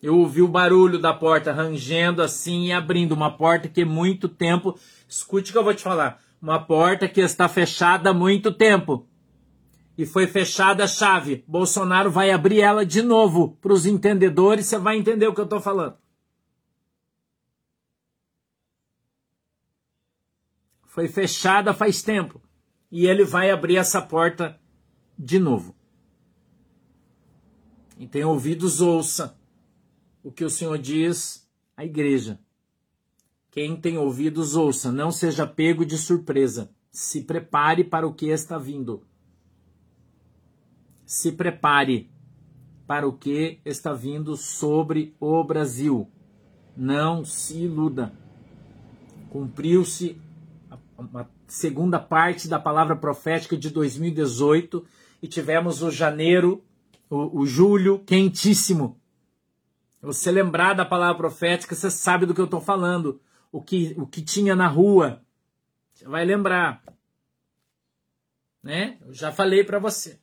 Eu 0.00 0.16
ouvi 0.16 0.40
o 0.40 0.46
barulho 0.46 0.96
da 0.96 1.12
porta 1.12 1.52
rangendo 1.52 2.22
assim 2.22 2.66
e 2.66 2.72
abrindo. 2.72 3.10
Uma 3.10 3.36
porta 3.36 3.66
que 3.66 3.84
muito 3.84 4.28
tempo. 4.28 4.78
Escute 5.08 5.50
o 5.50 5.52
que 5.52 5.58
eu 5.58 5.64
vou 5.64 5.74
te 5.74 5.82
falar. 5.82 6.20
Uma 6.40 6.60
porta 6.60 7.08
que 7.08 7.20
está 7.20 7.48
fechada 7.48 8.10
há 8.10 8.14
muito 8.14 8.52
tempo. 8.52 9.04
E 9.98 10.06
foi 10.06 10.28
fechada 10.28 10.84
a 10.84 10.86
chave. 10.86 11.42
Bolsonaro 11.48 12.08
vai 12.08 12.30
abrir 12.30 12.60
ela 12.60 12.86
de 12.86 13.02
novo. 13.02 13.58
Para 13.60 13.72
os 13.72 13.84
entendedores, 13.84 14.66
você 14.66 14.78
vai 14.78 14.96
entender 14.96 15.26
o 15.26 15.34
que 15.34 15.40
eu 15.40 15.44
estou 15.44 15.60
falando. 15.60 15.96
foi 20.90 21.06
fechada 21.06 21.72
faz 21.72 22.02
tempo. 22.02 22.42
E 22.90 23.06
ele 23.06 23.24
vai 23.24 23.50
abrir 23.50 23.76
essa 23.76 24.02
porta 24.02 24.58
de 25.18 25.38
novo. 25.38 25.74
E 27.98 28.06
tem 28.06 28.24
ouvidos, 28.24 28.80
ouça 28.80 29.38
o 30.22 30.30
que 30.32 30.44
o 30.44 30.50
Senhor 30.50 30.78
diz 30.78 31.48
à 31.76 31.84
igreja. 31.84 32.40
Quem 33.50 33.76
tem 33.76 33.98
ouvidos, 33.98 34.54
ouça, 34.54 34.92
não 34.92 35.10
seja 35.10 35.46
pego 35.46 35.84
de 35.84 35.98
surpresa. 35.98 36.70
Se 36.90 37.22
prepare 37.22 37.84
para 37.84 38.06
o 38.06 38.14
que 38.14 38.28
está 38.28 38.58
vindo. 38.58 39.02
Se 41.04 41.32
prepare 41.32 42.10
para 42.86 43.06
o 43.06 43.12
que 43.12 43.60
está 43.64 43.92
vindo 43.92 44.36
sobre 44.36 45.14
o 45.20 45.42
Brasil. 45.44 46.08
Não 46.76 47.24
se 47.24 47.58
iluda. 47.58 48.12
Cumpriu-se 49.30 50.20
uma 51.00 51.30
segunda 51.46 51.98
parte 51.98 52.48
da 52.48 52.58
palavra 52.58 52.94
profética 52.94 53.56
de 53.56 53.70
2018 53.70 54.84
e 55.22 55.28
tivemos 55.28 55.82
o 55.82 55.90
janeiro, 55.90 56.62
o, 57.08 57.40
o 57.40 57.46
julho 57.46 58.00
quentíssimo. 58.00 59.00
Você 60.02 60.30
lembrar 60.30 60.74
da 60.74 60.84
palavra 60.84 61.16
profética, 61.16 61.74
você 61.74 61.90
sabe 61.90 62.26
do 62.26 62.34
que 62.34 62.40
eu 62.40 62.46
estou 62.46 62.60
falando. 62.60 63.20
O 63.52 63.60
que, 63.60 63.94
o 63.98 64.06
que 64.06 64.22
tinha 64.22 64.54
na 64.54 64.68
rua. 64.68 65.22
Você 65.92 66.06
vai 66.06 66.24
lembrar. 66.24 66.82
Né? 68.62 68.98
Eu 69.04 69.12
já 69.12 69.32
falei 69.32 69.64
para 69.64 69.78
você. 69.78 70.18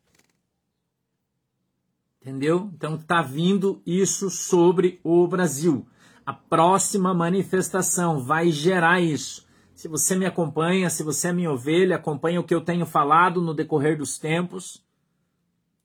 Entendeu? 2.21 2.71
Então 2.73 2.95
está 2.95 3.21
vindo 3.21 3.81
isso 3.85 4.29
sobre 4.29 4.99
o 5.03 5.27
Brasil. 5.27 5.87
A 6.25 6.33
próxima 6.33 7.13
manifestação 7.13 8.19
vai 8.19 8.51
gerar 8.51 8.99
isso. 8.99 9.46
Se 9.77 9.87
você 9.87 10.15
me 10.15 10.25
acompanha, 10.25 10.89
se 10.89 11.03
você 11.03 11.27
é 11.27 11.31
minha 11.31 11.51
ovelha, 11.51 11.97
acompanha 11.97 12.39
o 12.39 12.43
que 12.43 12.55
eu 12.55 12.61
tenho 12.61 12.83
falado 12.83 13.43
no 13.43 13.53
decorrer 13.53 13.95
dos 13.95 14.17
tempos. 14.17 14.83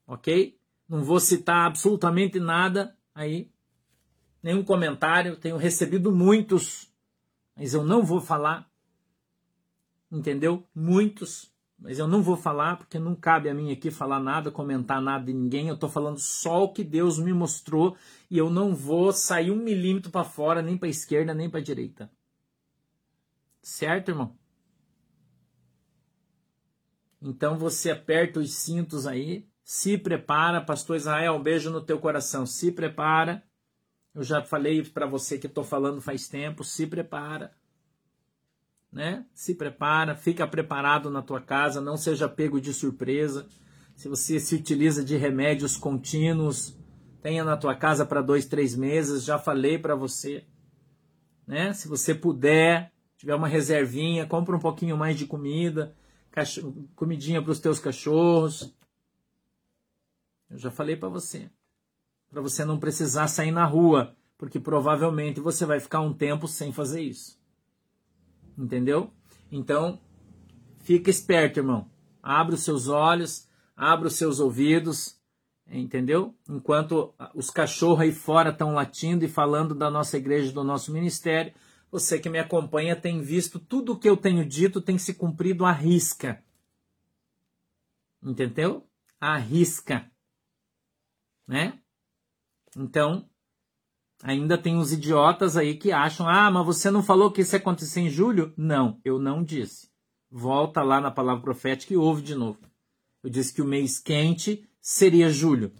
Ok? 0.06 0.58
Não 0.88 1.04
vou 1.04 1.20
citar 1.20 1.66
absolutamente 1.66 2.40
nada 2.40 2.96
aí, 3.14 3.50
nenhum 4.42 4.64
comentário. 4.64 5.36
Tenho 5.36 5.58
recebido 5.58 6.10
muitos, 6.10 6.90
mas 7.54 7.74
eu 7.74 7.84
não 7.84 8.02
vou 8.02 8.18
falar. 8.18 8.66
Entendeu? 10.10 10.66
Muitos, 10.74 11.52
mas 11.78 11.98
eu 11.98 12.08
não 12.08 12.22
vou 12.22 12.38
falar 12.38 12.78
porque 12.78 12.98
não 12.98 13.14
cabe 13.14 13.50
a 13.50 13.54
mim 13.54 13.70
aqui 13.70 13.90
falar 13.90 14.20
nada, 14.20 14.50
comentar 14.50 15.02
nada 15.02 15.26
de 15.26 15.34
ninguém. 15.34 15.68
Eu 15.68 15.74
estou 15.74 15.90
falando 15.90 16.18
só 16.18 16.64
o 16.64 16.72
que 16.72 16.82
Deus 16.82 17.18
me 17.18 17.34
mostrou 17.34 17.94
e 18.30 18.38
eu 18.38 18.48
não 18.48 18.74
vou 18.74 19.12
sair 19.12 19.50
um 19.50 19.56
milímetro 19.62 20.10
para 20.10 20.24
fora, 20.24 20.62
nem 20.62 20.78
para 20.78 20.88
a 20.88 20.90
esquerda, 20.90 21.34
nem 21.34 21.50
para 21.50 21.60
a 21.60 21.62
direita. 21.62 22.10
Certo, 23.62 24.10
irmão? 24.10 24.36
Então 27.20 27.56
você 27.56 27.90
aperta 27.90 28.40
os 28.40 28.52
cintos 28.52 29.06
aí, 29.06 29.48
se 29.62 29.96
prepara, 29.96 30.60
pastor 30.60 30.96
Israel, 30.96 31.34
um 31.34 31.42
beijo 31.42 31.70
no 31.70 31.80
teu 31.80 31.98
coração. 31.98 32.44
Se 32.44 32.72
prepara. 32.72 33.42
Eu 34.14 34.22
já 34.22 34.42
falei 34.42 34.82
para 34.84 35.06
você 35.06 35.38
que 35.38 35.46
estou 35.46 35.64
falando 35.64 36.00
faz 36.00 36.28
tempo, 36.28 36.64
se 36.64 36.86
prepara. 36.86 37.54
Né? 38.90 39.24
Se 39.32 39.54
prepara, 39.54 40.14
fica 40.14 40.46
preparado 40.46 41.08
na 41.08 41.22
tua 41.22 41.40
casa, 41.40 41.80
não 41.80 41.96
seja 41.96 42.28
pego 42.28 42.60
de 42.60 42.74
surpresa. 42.74 43.48
Se 43.94 44.08
você 44.08 44.38
se 44.38 44.54
utiliza 44.54 45.04
de 45.04 45.16
remédios 45.16 45.76
contínuos, 45.76 46.76
tenha 47.22 47.44
na 47.44 47.56
tua 47.56 47.74
casa 47.74 48.04
para 48.04 48.20
dois, 48.20 48.44
três 48.44 48.74
meses. 48.74 49.24
Já 49.24 49.38
falei 49.38 49.78
para 49.78 49.94
você, 49.94 50.44
né? 51.46 51.72
Se 51.72 51.88
você 51.88 52.14
puder, 52.14 52.91
tiver 53.22 53.36
uma 53.36 53.46
reservinha, 53.46 54.26
compra 54.26 54.56
um 54.56 54.58
pouquinho 54.58 54.96
mais 54.96 55.16
de 55.16 55.26
comida, 55.26 55.94
comidinha 56.96 57.40
para 57.40 57.52
os 57.52 57.60
teus 57.60 57.78
cachorros. 57.78 58.74
Eu 60.50 60.58
já 60.58 60.72
falei 60.72 60.96
para 60.96 61.08
você, 61.08 61.48
para 62.28 62.42
você 62.42 62.64
não 62.64 62.80
precisar 62.80 63.28
sair 63.28 63.52
na 63.52 63.64
rua, 63.64 64.16
porque 64.36 64.58
provavelmente 64.58 65.38
você 65.38 65.64
vai 65.64 65.78
ficar 65.78 66.00
um 66.00 66.12
tempo 66.12 66.48
sem 66.48 66.72
fazer 66.72 67.00
isso. 67.00 67.40
Entendeu? 68.58 69.12
Então, 69.52 70.00
fica 70.80 71.08
esperto, 71.08 71.60
irmão. 71.60 71.88
Abra 72.20 72.56
os 72.56 72.64
seus 72.64 72.88
olhos, 72.88 73.48
abra 73.76 74.08
os 74.08 74.16
seus 74.16 74.40
ouvidos, 74.40 75.16
entendeu? 75.70 76.34
Enquanto 76.48 77.14
os 77.36 77.50
cachorros 77.50 78.00
aí 78.00 78.10
fora 78.10 78.50
estão 78.50 78.74
latindo 78.74 79.24
e 79.24 79.28
falando 79.28 79.76
da 79.76 79.88
nossa 79.88 80.16
igreja, 80.16 80.50
do 80.50 80.64
nosso 80.64 80.92
ministério, 80.92 81.52
você 81.92 82.18
que 82.18 82.30
me 82.30 82.38
acompanha 82.38 82.96
tem 82.96 83.20
visto 83.20 83.60
tudo 83.60 83.92
o 83.92 83.98
que 83.98 84.08
eu 84.08 84.16
tenho 84.16 84.46
dito 84.46 84.80
tem 84.80 84.96
se 84.96 85.12
cumprido 85.12 85.66
à 85.66 85.72
risca. 85.72 86.42
Entendeu? 88.22 88.88
À 89.20 89.36
risca. 89.36 90.10
Né? 91.46 91.78
Então, 92.74 93.28
ainda 94.22 94.56
tem 94.56 94.74
uns 94.74 94.90
idiotas 94.90 95.54
aí 95.54 95.76
que 95.76 95.92
acham: 95.92 96.26
ah, 96.26 96.50
mas 96.50 96.64
você 96.64 96.90
não 96.90 97.02
falou 97.02 97.30
que 97.30 97.42
isso 97.42 97.54
ia 97.54 97.58
acontecer 97.58 98.00
em 98.00 98.08
julho? 98.08 98.54
Não, 98.56 98.98
eu 99.04 99.18
não 99.18 99.44
disse. 99.44 99.90
Volta 100.30 100.82
lá 100.82 100.98
na 100.98 101.10
palavra 101.10 101.42
profética 101.42 101.92
e 101.92 101.96
ouve 101.96 102.22
de 102.22 102.34
novo. 102.34 102.58
Eu 103.22 103.28
disse 103.28 103.52
que 103.52 103.60
o 103.60 103.66
mês 103.66 103.98
quente 103.98 104.66
seria 104.80 105.28
julho. 105.28 105.70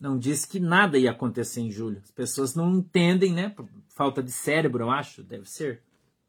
Não 0.00 0.18
disse 0.18 0.48
que 0.48 0.58
nada 0.58 0.96
ia 0.96 1.10
acontecer 1.10 1.60
em 1.60 1.70
julho. 1.70 2.00
As 2.02 2.10
pessoas 2.10 2.54
não 2.54 2.78
entendem, 2.78 3.34
né? 3.34 3.54
Falta 3.98 4.22
de 4.22 4.30
cérebro, 4.30 4.84
eu 4.84 4.90
acho. 4.92 5.24
Deve 5.24 5.50
ser. 5.50 5.82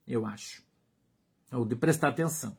Eu 0.08 0.26
acho. 0.26 0.64
Ou 1.52 1.64
de 1.64 1.76
prestar 1.76 2.08
atenção. 2.08 2.58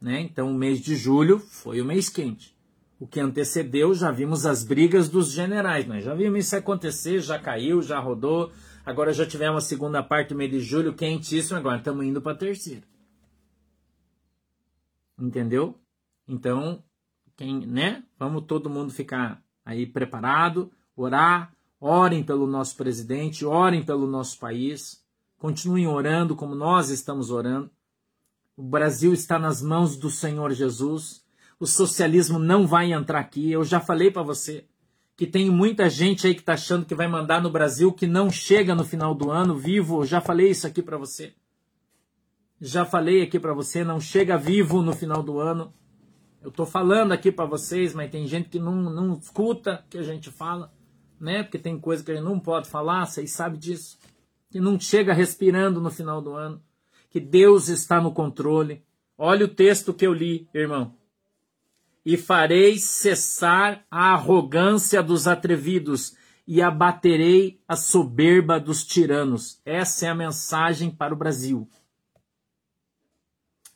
Né? 0.00 0.22
Então, 0.22 0.50
o 0.50 0.54
mês 0.54 0.80
de 0.80 0.96
julho 0.96 1.38
foi 1.38 1.80
o 1.80 1.84
mês 1.84 2.08
quente. 2.08 2.58
O 2.98 3.06
que 3.06 3.20
antecedeu, 3.20 3.94
já 3.94 4.10
vimos 4.10 4.44
as 4.44 4.64
brigas 4.64 5.08
dos 5.08 5.30
generais. 5.30 5.86
Nós 5.86 6.02
já 6.02 6.14
vimos 6.14 6.46
isso 6.46 6.56
acontecer, 6.56 7.20
já 7.20 7.38
caiu, 7.38 7.80
já 7.80 8.00
rodou. 8.00 8.50
Agora 8.84 9.12
já 9.12 9.24
tivemos 9.24 9.62
a 9.62 9.68
segunda 9.68 10.02
parte 10.02 10.30
do 10.30 10.34
mês 10.34 10.50
de 10.50 10.58
julho 10.58 10.96
quentíssimo. 10.96 11.56
Agora 11.56 11.78
estamos 11.78 12.04
indo 12.04 12.20
para 12.20 12.32
a 12.32 12.38
terceira. 12.38 12.82
Entendeu? 15.16 15.80
Então, 16.26 16.82
quem, 17.36 17.64
né? 17.64 18.02
Vamos 18.18 18.46
todo 18.46 18.68
mundo 18.68 18.92
ficar 18.92 19.40
aí 19.64 19.86
preparado, 19.86 20.72
orar, 20.96 21.56
orem 21.80 22.22
pelo 22.22 22.46
nosso 22.46 22.76
presidente, 22.76 23.44
orem 23.44 23.82
pelo 23.82 24.06
nosso 24.06 24.38
país, 24.38 25.02
continuem 25.38 25.86
orando 25.86 26.34
como 26.34 26.54
nós 26.54 26.90
estamos 26.90 27.30
orando. 27.30 27.70
O 28.56 28.62
Brasil 28.62 29.12
está 29.12 29.38
nas 29.38 29.62
mãos 29.62 29.96
do 29.96 30.10
Senhor 30.10 30.52
Jesus. 30.52 31.24
O 31.60 31.66
socialismo 31.66 32.38
não 32.38 32.66
vai 32.66 32.92
entrar 32.92 33.20
aqui. 33.20 33.50
Eu 33.50 33.64
já 33.64 33.78
falei 33.78 34.10
para 34.10 34.22
você 34.22 34.66
que 35.16 35.26
tem 35.26 35.50
muita 35.50 35.88
gente 35.88 36.26
aí 36.26 36.34
que 36.34 36.40
está 36.40 36.54
achando 36.54 36.86
que 36.86 36.94
vai 36.94 37.08
mandar 37.08 37.42
no 37.42 37.50
Brasil 37.50 37.92
que 37.92 38.06
não 38.06 38.30
chega 38.30 38.74
no 38.74 38.84
final 38.84 39.14
do 39.14 39.30
ano 39.30 39.56
vivo. 39.56 40.00
Eu 40.00 40.04
já 40.04 40.20
falei 40.20 40.50
isso 40.50 40.66
aqui 40.66 40.82
para 40.82 40.96
você. 40.96 41.34
Já 42.60 42.84
falei 42.84 43.22
aqui 43.22 43.38
para 43.38 43.54
você, 43.54 43.84
não 43.84 44.00
chega 44.00 44.36
vivo 44.36 44.82
no 44.82 44.92
final 44.92 45.22
do 45.22 45.38
ano. 45.38 45.72
Eu 46.42 46.50
estou 46.50 46.66
falando 46.66 47.12
aqui 47.12 47.30
para 47.30 47.44
vocês, 47.44 47.94
mas 47.94 48.10
tem 48.10 48.26
gente 48.26 48.48
que 48.48 48.58
não, 48.58 48.74
não 48.74 49.14
escuta 49.14 49.84
o 49.84 49.88
que 49.90 49.98
a 49.98 50.02
gente 50.02 50.30
fala, 50.30 50.72
né? 51.20 51.42
Porque 51.42 51.58
tem 51.58 51.78
coisa 51.78 52.02
que 52.02 52.14
gente 52.14 52.24
não 52.24 52.38
pode 52.38 52.68
falar, 52.68 53.06
vocês 53.06 53.30
sabem 53.32 53.58
disso. 53.58 53.98
Que 54.50 54.60
não 54.60 54.78
chega 54.78 55.12
respirando 55.12 55.80
no 55.80 55.90
final 55.90 56.22
do 56.22 56.32
ano. 56.32 56.62
Que 57.10 57.20
Deus 57.20 57.68
está 57.68 58.00
no 58.00 58.12
controle. 58.12 58.82
Olha 59.16 59.44
o 59.44 59.48
texto 59.48 59.92
que 59.92 60.06
eu 60.06 60.12
li, 60.12 60.48
irmão. 60.54 60.94
E 62.04 62.16
farei 62.16 62.78
cessar 62.78 63.84
a 63.90 64.12
arrogância 64.12 65.02
dos 65.02 65.26
atrevidos 65.26 66.16
e 66.46 66.62
abaterei 66.62 67.60
a 67.68 67.76
soberba 67.76 68.58
dos 68.58 68.84
tiranos. 68.84 69.60
Essa 69.66 70.06
é 70.06 70.08
a 70.08 70.14
mensagem 70.14 70.90
para 70.90 71.12
o 71.12 71.16
Brasil. 71.16 71.68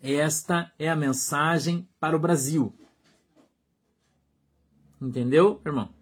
Esta 0.01 0.73
é 0.79 0.89
a 0.89 0.97
mensagem 0.97 1.87
para 2.01 2.17
o 2.17 2.19
Brasil. 2.19 2.75
Entendeu, 5.01 5.61
irmão? 5.67 6.02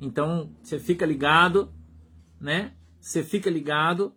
Então, 0.00 0.50
você 0.62 0.78
fica 0.78 1.04
ligado, 1.04 1.72
né? 2.40 2.72
Você 3.00 3.22
fica 3.22 3.50
ligado, 3.50 4.14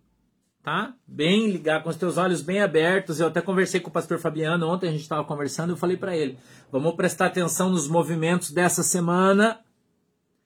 tá? 0.63 0.95
Bem 1.05 1.49
ligado, 1.49 1.83
com 1.83 1.89
os 1.89 1.95
teus 1.95 2.17
olhos 2.17 2.41
bem 2.41 2.61
abertos. 2.61 3.19
Eu 3.19 3.27
até 3.27 3.41
conversei 3.41 3.79
com 3.79 3.89
o 3.89 3.93
pastor 3.93 4.19
Fabiano 4.19 4.67
ontem, 4.67 4.87
a 4.87 4.91
gente 4.91 5.01
estava 5.01 5.23
conversando, 5.23 5.71
eu 5.71 5.77
falei 5.77 5.97
para 5.97 6.15
ele: 6.15 6.37
vamos 6.71 6.95
prestar 6.95 7.27
atenção 7.27 7.69
nos 7.69 7.87
movimentos 7.87 8.51
dessa 8.51 8.83
semana, 8.83 9.59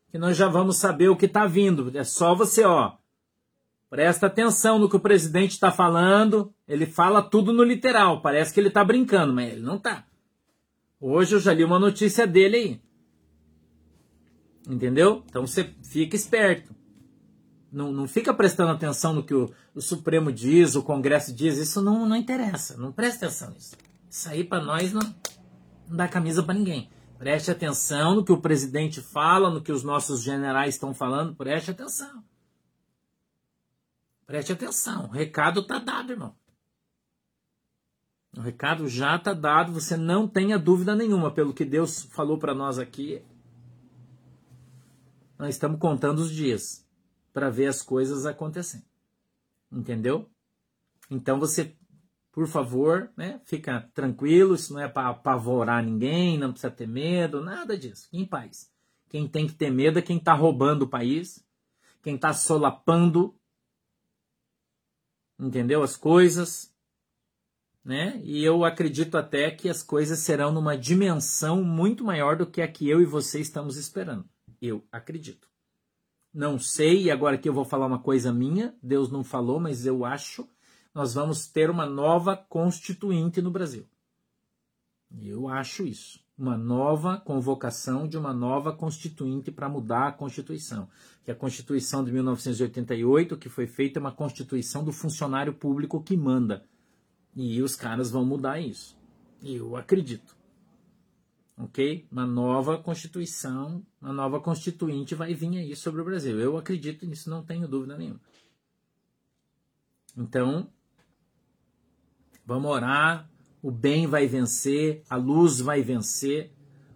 que 0.09 0.17
nós 0.17 0.35
já 0.35 0.47
vamos 0.47 0.77
saber 0.77 1.09
o 1.09 1.15
que 1.15 1.25
está 1.25 1.45
vindo. 1.45 1.95
É 1.97 2.03
só 2.03 2.33
você, 2.33 2.63
ó, 2.63 2.97
Presta 3.89 4.27
atenção 4.27 4.77
no 4.77 4.89
que 4.89 4.97
o 4.97 4.99
presidente 4.99 5.51
está 5.51 5.71
falando. 5.71 6.53
Ele 6.67 6.85
fala 6.85 7.21
tudo 7.21 7.53
no 7.53 7.63
literal. 7.63 8.21
Parece 8.21 8.53
que 8.53 8.59
ele 8.59 8.67
está 8.67 8.83
brincando, 8.83 9.33
mas 9.33 9.53
ele 9.53 9.61
não 9.61 9.77
está. 9.77 10.05
Hoje 10.99 11.35
eu 11.35 11.39
já 11.39 11.53
li 11.53 11.63
uma 11.63 11.79
notícia 11.79 12.27
dele 12.27 12.57
aí. 12.57 12.81
Entendeu? 14.67 15.23
Então 15.25 15.45
você 15.47 15.73
fica 15.81 16.15
esperto. 16.15 16.75
Não, 17.71 17.91
não 17.91 18.07
fica 18.07 18.33
prestando 18.33 18.71
atenção 18.71 19.13
no 19.13 19.23
que 19.23 19.33
o, 19.33 19.51
o 19.73 19.81
Supremo 19.81 20.31
diz, 20.31 20.75
o 20.75 20.83
Congresso 20.83 21.33
diz. 21.33 21.57
Isso 21.57 21.81
não, 21.81 22.05
não 22.05 22.15
interessa. 22.15 22.77
Não 22.77 22.91
preste 22.91 23.23
atenção 23.23 23.51
nisso. 23.51 23.75
Isso 24.09 24.29
aí 24.29 24.43
para 24.43 24.63
nós 24.63 24.91
não, 24.91 25.01
não 25.87 25.97
dá 25.97 26.07
camisa 26.07 26.43
para 26.43 26.53
ninguém. 26.53 26.89
Preste 27.17 27.49
atenção 27.49 28.15
no 28.15 28.25
que 28.25 28.31
o 28.31 28.41
presidente 28.41 29.01
fala, 29.01 29.49
no 29.49 29.61
que 29.61 29.71
os 29.71 29.83
nossos 29.83 30.21
generais 30.21 30.75
estão 30.75 30.93
falando. 30.93 31.35
Preste 31.35 31.71
atenção. 31.71 32.23
Preste 34.27 34.51
atenção, 34.51 35.05
o 35.05 35.11
recado 35.11 35.61
está 35.61 35.79
dado, 35.79 36.11
irmão. 36.11 36.35
O 38.35 38.41
recado 38.41 38.87
já 38.89 39.15
está 39.15 39.33
dado, 39.33 39.71
você 39.71 39.95
não 39.95 40.27
tenha 40.27 40.59
dúvida 40.59 40.93
nenhuma, 40.93 41.31
pelo 41.31 41.53
que 41.53 41.63
Deus 41.63 42.03
falou 42.11 42.37
para 42.37 42.53
nós 42.53 42.77
aqui. 42.77 43.23
Nós 45.37 45.55
estamos 45.55 45.79
contando 45.79 46.19
os 46.19 46.31
dias 46.31 46.85
para 47.33 47.49
ver 47.49 47.67
as 47.67 47.81
coisas 47.81 48.25
acontecendo. 48.25 48.85
Entendeu? 49.71 50.29
Então 51.09 51.39
você, 51.39 51.75
por 52.31 52.47
favor, 52.47 53.11
né, 53.15 53.39
fica 53.45 53.89
tranquilo, 53.93 54.55
isso 54.55 54.73
não 54.73 54.81
é 54.81 54.87
para 54.87 55.09
apavorar 55.09 55.83
ninguém, 55.83 56.37
não 56.37 56.51
precisa 56.51 56.71
ter 56.71 56.87
medo, 56.87 57.41
nada 57.41 57.77
disso. 57.77 58.07
Em 58.11 58.25
paz. 58.25 58.71
Quem 59.09 59.27
tem 59.27 59.47
que 59.47 59.53
ter 59.53 59.71
medo 59.71 59.99
é 59.99 60.01
quem 60.01 60.17
está 60.17 60.33
roubando 60.33 60.83
o 60.83 60.89
país, 60.89 61.45
quem 62.01 62.15
está 62.15 62.33
solapando 62.33 63.37
entendeu? 65.39 65.83
As 65.83 65.95
coisas, 65.95 66.73
né? 67.83 68.19
E 68.23 68.43
eu 68.43 68.65
acredito 68.65 69.17
até 69.17 69.51
que 69.51 69.69
as 69.69 69.83
coisas 69.83 70.19
serão 70.19 70.51
numa 70.51 70.77
dimensão 70.77 71.63
muito 71.63 72.03
maior 72.03 72.35
do 72.35 72.47
que 72.47 72.61
a 72.61 72.67
que 72.67 72.89
eu 72.89 73.01
e 73.01 73.05
você 73.05 73.39
estamos 73.39 73.77
esperando. 73.77 74.27
Eu 74.61 74.83
acredito. 74.91 75.47
Não 76.33 76.59
sei, 76.59 77.03
e 77.03 77.11
agora 77.11 77.37
que 77.37 77.47
eu 77.47 77.53
vou 77.53 77.65
falar 77.65 77.87
uma 77.87 77.99
coisa 77.99 78.31
minha, 78.31 78.75
Deus 78.81 79.11
não 79.11 79.23
falou, 79.23 79.59
mas 79.59 79.85
eu 79.85 80.05
acho, 80.05 80.47
nós 80.93 81.13
vamos 81.13 81.47
ter 81.47 81.69
uma 81.69 81.85
nova 81.85 82.35
constituinte 82.35 83.41
no 83.41 83.51
Brasil. 83.51 83.87
Eu 85.19 85.47
acho 85.47 85.85
isso 85.85 86.19
uma 86.37 86.55
nova 86.55 87.17
convocação 87.17 88.07
de 88.07 88.15
uma 88.15 88.31
nova 88.31 88.71
constituinte 88.71 89.51
para 89.51 89.67
mudar 89.67 90.07
a 90.07 90.11
Constituição. 90.11 90.87
Que 91.23 91.31
a 91.31 91.35
Constituição 91.35 92.03
de 92.03 92.11
1988, 92.11 93.35
que 93.37 93.49
foi 93.49 93.65
feita, 93.65 93.97
é 93.97 94.01
uma 94.01 94.11
Constituição 94.11 94.83
do 94.83 94.93
funcionário 94.93 95.53
público 95.53 96.01
que 96.01 96.15
manda. 96.15 96.63
E 97.35 97.61
os 97.61 97.75
caras 97.75 98.11
vão 98.11 98.23
mudar 98.23 98.59
isso. 98.59 98.95
Eu 99.41 99.75
acredito. 99.75 100.36
Ok? 101.57 102.07
Uma 102.11 102.25
nova 102.25 102.77
Constituição, 102.77 103.83
uma 103.99 104.13
nova 104.13 104.39
Constituinte 104.39 105.15
vai 105.15 105.33
vir 105.33 105.57
aí 105.57 105.75
sobre 105.75 106.01
o 106.01 106.05
Brasil. 106.05 106.39
Eu 106.39 106.55
acredito 106.55 107.05
nisso, 107.05 107.29
não 107.29 107.43
tenho 107.43 107.67
dúvida 107.67 107.97
nenhuma. 107.97 108.21
Então, 110.15 110.69
vamos 112.45 112.69
orar, 112.69 113.29
o 113.61 113.71
bem 113.71 114.05
vai 114.05 114.27
vencer, 114.27 115.03
a 115.09 115.15
luz 115.15 115.59
vai 115.59 115.81
vencer, 115.81 116.51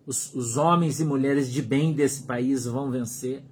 os, 0.05 0.33
os 0.33 0.57
homens 0.57 0.99
e 0.99 1.05
mulheres 1.05 1.51
de 1.51 1.61
bem 1.61 1.93
desse 1.93 2.23
país 2.23 2.65
vão 2.65 2.91
vencer. 2.91 3.43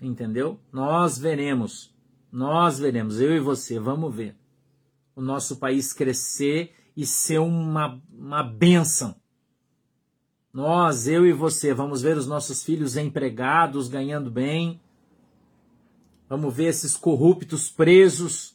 Entendeu? 0.00 0.58
Nós 0.72 1.16
veremos, 1.16 1.94
nós 2.30 2.78
veremos, 2.78 3.20
eu 3.20 3.36
e 3.36 3.40
você, 3.40 3.78
vamos 3.78 4.12
ver 4.12 4.36
o 5.14 5.20
nosso 5.20 5.56
país 5.56 5.92
crescer 5.92 6.74
e 6.96 7.06
ser 7.06 7.38
uma, 7.38 8.02
uma 8.10 8.42
benção. 8.42 9.21
Nós, 10.52 11.08
eu 11.08 11.26
e 11.26 11.32
você, 11.32 11.72
vamos 11.72 12.02
ver 12.02 12.16
os 12.16 12.26
nossos 12.26 12.62
filhos 12.62 12.98
empregados, 12.98 13.88
ganhando 13.88 14.30
bem. 14.30 14.78
Vamos 16.28 16.54
ver 16.54 16.66
esses 16.66 16.94
corruptos 16.94 17.70
presos. 17.70 18.54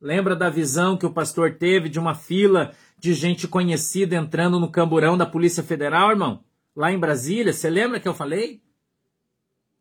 Lembra 0.00 0.36
da 0.36 0.48
visão 0.48 0.96
que 0.96 1.04
o 1.04 1.12
pastor 1.12 1.54
teve 1.54 1.88
de 1.88 1.98
uma 1.98 2.14
fila 2.14 2.72
de 2.96 3.12
gente 3.12 3.48
conhecida 3.48 4.14
entrando 4.14 4.60
no 4.60 4.70
camburão 4.70 5.18
da 5.18 5.26
Polícia 5.26 5.64
Federal, 5.64 6.10
irmão? 6.10 6.44
Lá 6.76 6.92
em 6.92 6.98
Brasília, 6.98 7.52
você 7.52 7.68
lembra 7.68 7.98
que 7.98 8.06
eu 8.06 8.14
falei? 8.14 8.62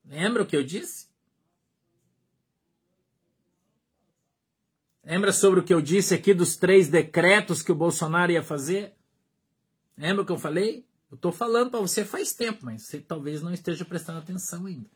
Lembra 0.03 0.41
o 0.41 0.45
que 0.47 0.55
eu 0.55 0.63
disse? 0.63 1.11
Lembra 5.03 5.31
sobre 5.31 5.59
o 5.59 5.63
que 5.63 5.73
eu 5.73 5.81
disse 5.81 6.15
aqui 6.15 6.33
dos 6.33 6.55
três 6.55 6.87
decretos 6.87 7.61
que 7.61 7.71
o 7.71 7.75
Bolsonaro 7.75 8.31
ia 8.31 8.41
fazer? 8.41 8.95
Lembra 9.95 10.23
o 10.23 10.25
que 10.25 10.31
eu 10.31 10.39
falei? 10.39 10.85
Eu 11.11 11.15
estou 11.15 11.33
falando 11.33 11.69
para 11.69 11.81
você 11.81 12.05
faz 12.05 12.33
tempo, 12.33 12.65
mas 12.65 12.83
você 12.83 13.01
talvez 13.01 13.41
não 13.41 13.53
esteja 13.53 13.83
prestando 13.83 14.19
atenção 14.19 14.65
ainda. 14.65 14.89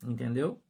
Entendeu? 0.00 0.62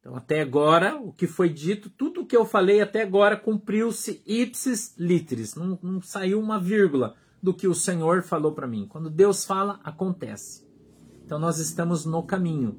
Então, 0.00 0.16
até 0.16 0.40
agora, 0.40 0.96
o 0.96 1.12
que 1.12 1.26
foi 1.26 1.50
dito, 1.50 1.90
tudo 1.90 2.22
o 2.22 2.26
que 2.26 2.34
eu 2.34 2.46
falei 2.46 2.80
até 2.80 3.02
agora 3.02 3.36
cumpriu-se 3.36 4.22
ipsis 4.24 4.94
literis. 4.96 5.54
Não, 5.54 5.78
não 5.82 6.00
saiu 6.00 6.40
uma 6.40 6.58
vírgula 6.58 7.14
do 7.42 7.52
que 7.52 7.68
o 7.68 7.74
Senhor 7.74 8.22
falou 8.22 8.52
para 8.52 8.66
mim. 8.66 8.86
Quando 8.88 9.10
Deus 9.10 9.44
fala, 9.44 9.78
acontece. 9.84 10.66
Então, 11.22 11.38
nós 11.38 11.58
estamos 11.58 12.06
no 12.06 12.22
caminho. 12.22 12.74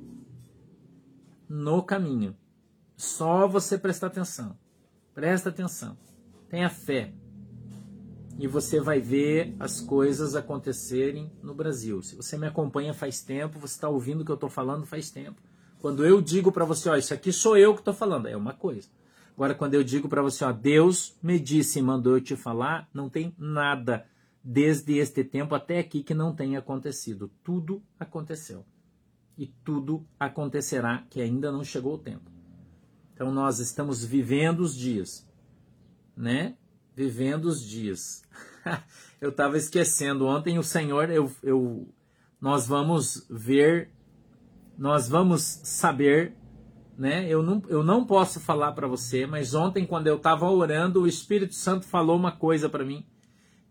No 1.47 1.83
caminho. 1.83 2.35
Só 2.97 3.47
você 3.47 3.77
prestar 3.77 4.07
atenção. 4.07 4.57
Presta 5.13 5.49
atenção. 5.49 5.95
Tenha 6.49 6.69
fé 6.69 7.13
e 8.41 8.47
você 8.47 8.79
vai 8.79 8.99
ver 8.99 9.55
as 9.59 9.79
coisas 9.79 10.35
acontecerem 10.35 11.31
no 11.43 11.53
Brasil. 11.53 12.01
Se 12.01 12.15
você 12.15 12.35
me 12.39 12.47
acompanha 12.47 12.91
faz 12.91 13.21
tempo, 13.21 13.59
você 13.59 13.75
está 13.75 13.87
ouvindo 13.87 14.21
o 14.21 14.25
que 14.25 14.31
eu 14.31 14.35
estou 14.35 14.49
falando 14.49 14.83
faz 14.83 15.11
tempo. 15.11 15.39
Quando 15.79 16.03
eu 16.03 16.19
digo 16.19 16.51
para 16.51 16.65
você, 16.65 16.89
ó, 16.89 16.95
isso 16.95 17.13
aqui 17.13 17.31
sou 17.31 17.55
eu 17.55 17.75
que 17.75 17.81
estou 17.81 17.93
falando, 17.93 18.27
é 18.27 18.35
uma 18.35 18.53
coisa. 18.53 18.89
Agora, 19.35 19.53
quando 19.53 19.75
eu 19.75 19.83
digo 19.83 20.09
para 20.09 20.23
você, 20.23 20.43
ó, 20.43 20.51
Deus 20.51 21.15
me 21.21 21.39
disse 21.39 21.77
e 21.77 21.83
mandou 21.83 22.17
eu 22.17 22.21
te 22.21 22.35
falar, 22.35 22.89
não 22.91 23.09
tem 23.09 23.31
nada 23.37 24.07
desde 24.43 24.97
este 24.97 25.23
tempo 25.23 25.53
até 25.53 25.77
aqui 25.77 26.01
que 26.01 26.15
não 26.15 26.33
tenha 26.33 26.57
acontecido. 26.57 27.31
Tudo 27.43 27.79
aconteceu. 27.99 28.65
E 29.37 29.45
tudo 29.63 30.03
acontecerá 30.19 31.05
que 31.11 31.21
ainda 31.21 31.51
não 31.51 31.63
chegou 31.63 31.93
o 31.93 31.99
tempo. 31.99 32.31
Então 33.13 33.31
nós 33.31 33.59
estamos 33.59 34.03
vivendo 34.03 34.61
os 34.61 34.75
dias, 34.75 35.29
né? 36.17 36.55
Vivendo 36.95 37.45
os 37.45 37.63
dias. 37.63 38.23
eu 39.19 39.29
estava 39.29 39.57
esquecendo 39.57 40.25
ontem 40.25 40.57
o 40.57 40.63
Senhor, 40.63 41.09
eu, 41.09 41.31
eu, 41.43 41.87
nós 42.39 42.67
vamos 42.67 43.25
ver, 43.29 43.89
nós 44.77 45.07
vamos 45.07 45.41
saber, 45.41 46.35
né? 46.97 47.27
Eu 47.27 47.41
não, 47.41 47.61
eu 47.67 47.83
não 47.83 48.05
posso 48.05 48.39
falar 48.39 48.73
para 48.73 48.87
você, 48.87 49.25
mas 49.25 49.53
ontem 49.53 49.85
quando 49.85 50.07
eu 50.07 50.17
estava 50.17 50.49
orando, 50.49 51.01
o 51.01 51.07
Espírito 51.07 51.55
Santo 51.55 51.85
falou 51.85 52.15
uma 52.15 52.31
coisa 52.31 52.69
para 52.69 52.85
mim 52.85 53.05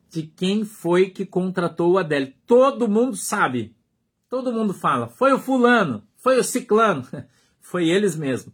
de 0.09 0.24
quem 0.24 0.64
foi 0.64 1.09
que 1.09 1.24
contratou 1.24 1.92
o 1.92 1.98
Adélio. 1.98 2.35
Todo 2.44 2.88
mundo 2.88 3.16
sabe, 3.16 3.76
todo 4.28 4.52
mundo 4.52 4.74
fala, 4.74 5.09
foi 5.09 5.33
o 5.33 5.38
fulano, 5.38 6.02
foi 6.16 6.38
o 6.38 6.44
ciclano, 6.44 7.06
foi 7.61 7.88
eles 7.88 8.16
mesmo. 8.16 8.52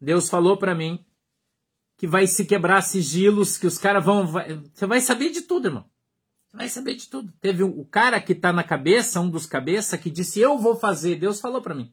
Deus 0.00 0.28
falou 0.28 0.56
para 0.56 0.74
mim 0.74 1.04
que 2.00 2.06
vai 2.06 2.26
se 2.26 2.46
quebrar 2.46 2.80
sigilos, 2.80 3.58
que 3.58 3.66
os 3.66 3.76
caras 3.76 4.02
vão. 4.02 4.26
Você 4.26 4.86
vai 4.86 5.02
saber 5.02 5.28
de 5.28 5.42
tudo, 5.42 5.66
irmão. 5.68 5.84
Você 6.46 6.56
vai 6.56 6.66
saber 6.66 6.94
de 6.94 7.06
tudo. 7.06 7.30
Teve 7.42 7.62
o 7.62 7.84
cara 7.84 8.18
que 8.22 8.34
tá 8.34 8.54
na 8.54 8.64
cabeça, 8.64 9.20
um 9.20 9.28
dos 9.28 9.44
cabeças, 9.44 10.00
que 10.00 10.08
disse: 10.08 10.40
Eu 10.40 10.56
vou 10.56 10.74
fazer. 10.74 11.16
Deus 11.16 11.42
falou 11.42 11.60
para 11.60 11.74
mim. 11.74 11.92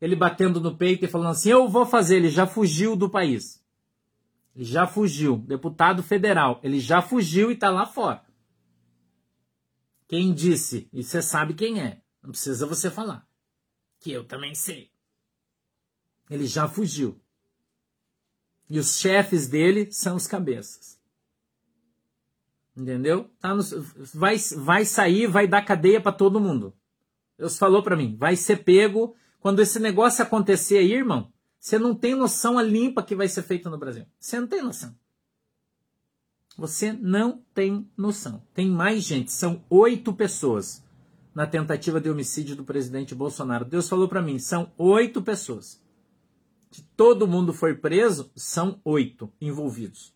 Ele 0.00 0.16
batendo 0.16 0.60
no 0.60 0.76
peito 0.76 1.04
e 1.04 1.08
falando 1.08 1.30
assim: 1.30 1.50
Eu 1.50 1.68
vou 1.68 1.86
fazer. 1.86 2.16
Ele 2.16 2.30
já 2.30 2.48
fugiu 2.48 2.96
do 2.96 3.08
país. 3.08 3.64
Ele 4.56 4.64
já 4.64 4.88
fugiu. 4.88 5.36
Deputado 5.36 6.02
federal. 6.02 6.58
Ele 6.60 6.80
já 6.80 7.00
fugiu 7.00 7.52
e 7.52 7.56
tá 7.56 7.70
lá 7.70 7.86
fora. 7.86 8.24
Quem 10.08 10.34
disse? 10.34 10.88
E 10.92 11.04
você 11.04 11.22
sabe 11.22 11.54
quem 11.54 11.80
é. 11.80 12.02
Não 12.20 12.30
precisa 12.30 12.66
você 12.66 12.90
falar. 12.90 13.24
Que 14.00 14.10
eu 14.10 14.24
também 14.24 14.52
sei. 14.52 14.90
Ele 16.28 16.44
já 16.44 16.66
fugiu. 16.66 17.21
E 18.68 18.78
os 18.78 18.98
chefes 18.98 19.46
dele 19.46 19.90
são 19.90 20.16
os 20.16 20.26
cabeças. 20.26 20.98
Entendeu? 22.76 23.30
Tá 23.38 23.54
no, 23.54 23.62
vai, 24.14 24.36
vai 24.56 24.84
sair, 24.84 25.26
vai 25.26 25.46
dar 25.46 25.62
cadeia 25.62 26.00
para 26.00 26.12
todo 26.12 26.40
mundo. 26.40 26.74
Deus 27.38 27.58
falou 27.58 27.82
para 27.82 27.96
mim, 27.96 28.16
vai 28.16 28.34
ser 28.36 28.64
pego. 28.64 29.14
Quando 29.40 29.60
esse 29.60 29.78
negócio 29.78 30.22
acontecer 30.22 30.78
aí, 30.78 30.92
irmão, 30.92 31.30
você 31.58 31.78
não 31.78 31.94
tem 31.94 32.14
noção 32.14 32.58
a 32.58 32.62
limpa 32.62 33.02
que 33.02 33.14
vai 33.14 33.28
ser 33.28 33.42
feita 33.42 33.68
no 33.68 33.78
Brasil. 33.78 34.06
Você 34.18 34.40
não 34.40 34.46
tem 34.46 34.62
noção. 34.62 34.94
Você 36.56 36.92
não 36.92 37.42
tem 37.52 37.90
noção. 37.96 38.42
Tem 38.54 38.70
mais 38.70 39.02
gente, 39.02 39.32
são 39.32 39.64
oito 39.68 40.12
pessoas 40.12 40.82
na 41.34 41.46
tentativa 41.46 42.00
de 42.00 42.08
homicídio 42.08 42.54
do 42.54 42.64
presidente 42.64 43.14
Bolsonaro. 43.14 43.64
Deus 43.64 43.88
falou 43.88 44.08
para 44.08 44.22
mim, 44.22 44.38
são 44.38 44.70
oito 44.76 45.20
pessoas 45.20 45.81
que 46.72 46.80
todo 46.96 47.28
mundo 47.28 47.52
foi 47.52 47.74
preso, 47.74 48.32
são 48.34 48.80
oito 48.82 49.30
envolvidos. 49.38 50.14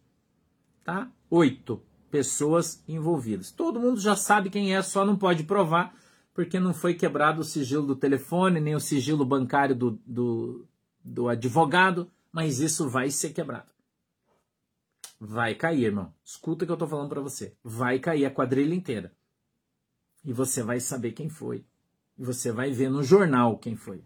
Tá? 0.83 1.13
Oito 1.29 1.83
pessoas 2.11 2.83
envolvidas. 2.89 3.53
Todo 3.53 3.79
mundo 3.79 4.01
já 4.01 4.17
sabe 4.17 4.49
quem 4.49 4.75
é, 4.75 4.81
só 4.81 5.05
não 5.05 5.19
pode 5.19 5.45
provar, 5.45 5.95
porque 6.33 6.59
não 6.59 6.73
foi 6.73 6.95
quebrado 6.95 7.43
o 7.43 7.45
sigilo 7.45 7.87
do 7.87 7.95
telefone, 7.95 8.59
nem 8.59 8.75
o 8.75 8.81
sigilo 8.81 9.23
bancário 9.23 9.75
do, 9.75 10.01
do, 10.07 10.67
do 11.05 11.29
advogado, 11.29 12.11
mas 12.33 12.59
isso 12.59 12.89
vai 12.89 13.11
ser 13.11 13.35
quebrado. 13.35 13.71
Vai 15.21 15.55
cair, 15.55 15.85
irmão. 15.85 16.15
Escuta 16.25 16.65
o 16.65 16.67
que 16.67 16.73
eu 16.73 16.77
tô 16.77 16.87
falando 16.87 17.11
para 17.11 17.21
você. 17.21 17.55
Vai 17.63 17.99
cair 17.99 18.25
a 18.25 18.31
quadrilha 18.31 18.75
inteira. 18.75 19.13
E 20.25 20.33
você 20.33 20.63
vai 20.63 20.81
saber 20.81 21.13
quem 21.13 21.29
foi. 21.29 21.67
E 22.17 22.25
você 22.25 22.51
vai 22.51 22.71
ver 22.71 22.89
no 22.89 23.03
jornal 23.03 23.59
quem 23.59 23.77
foi 23.77 24.03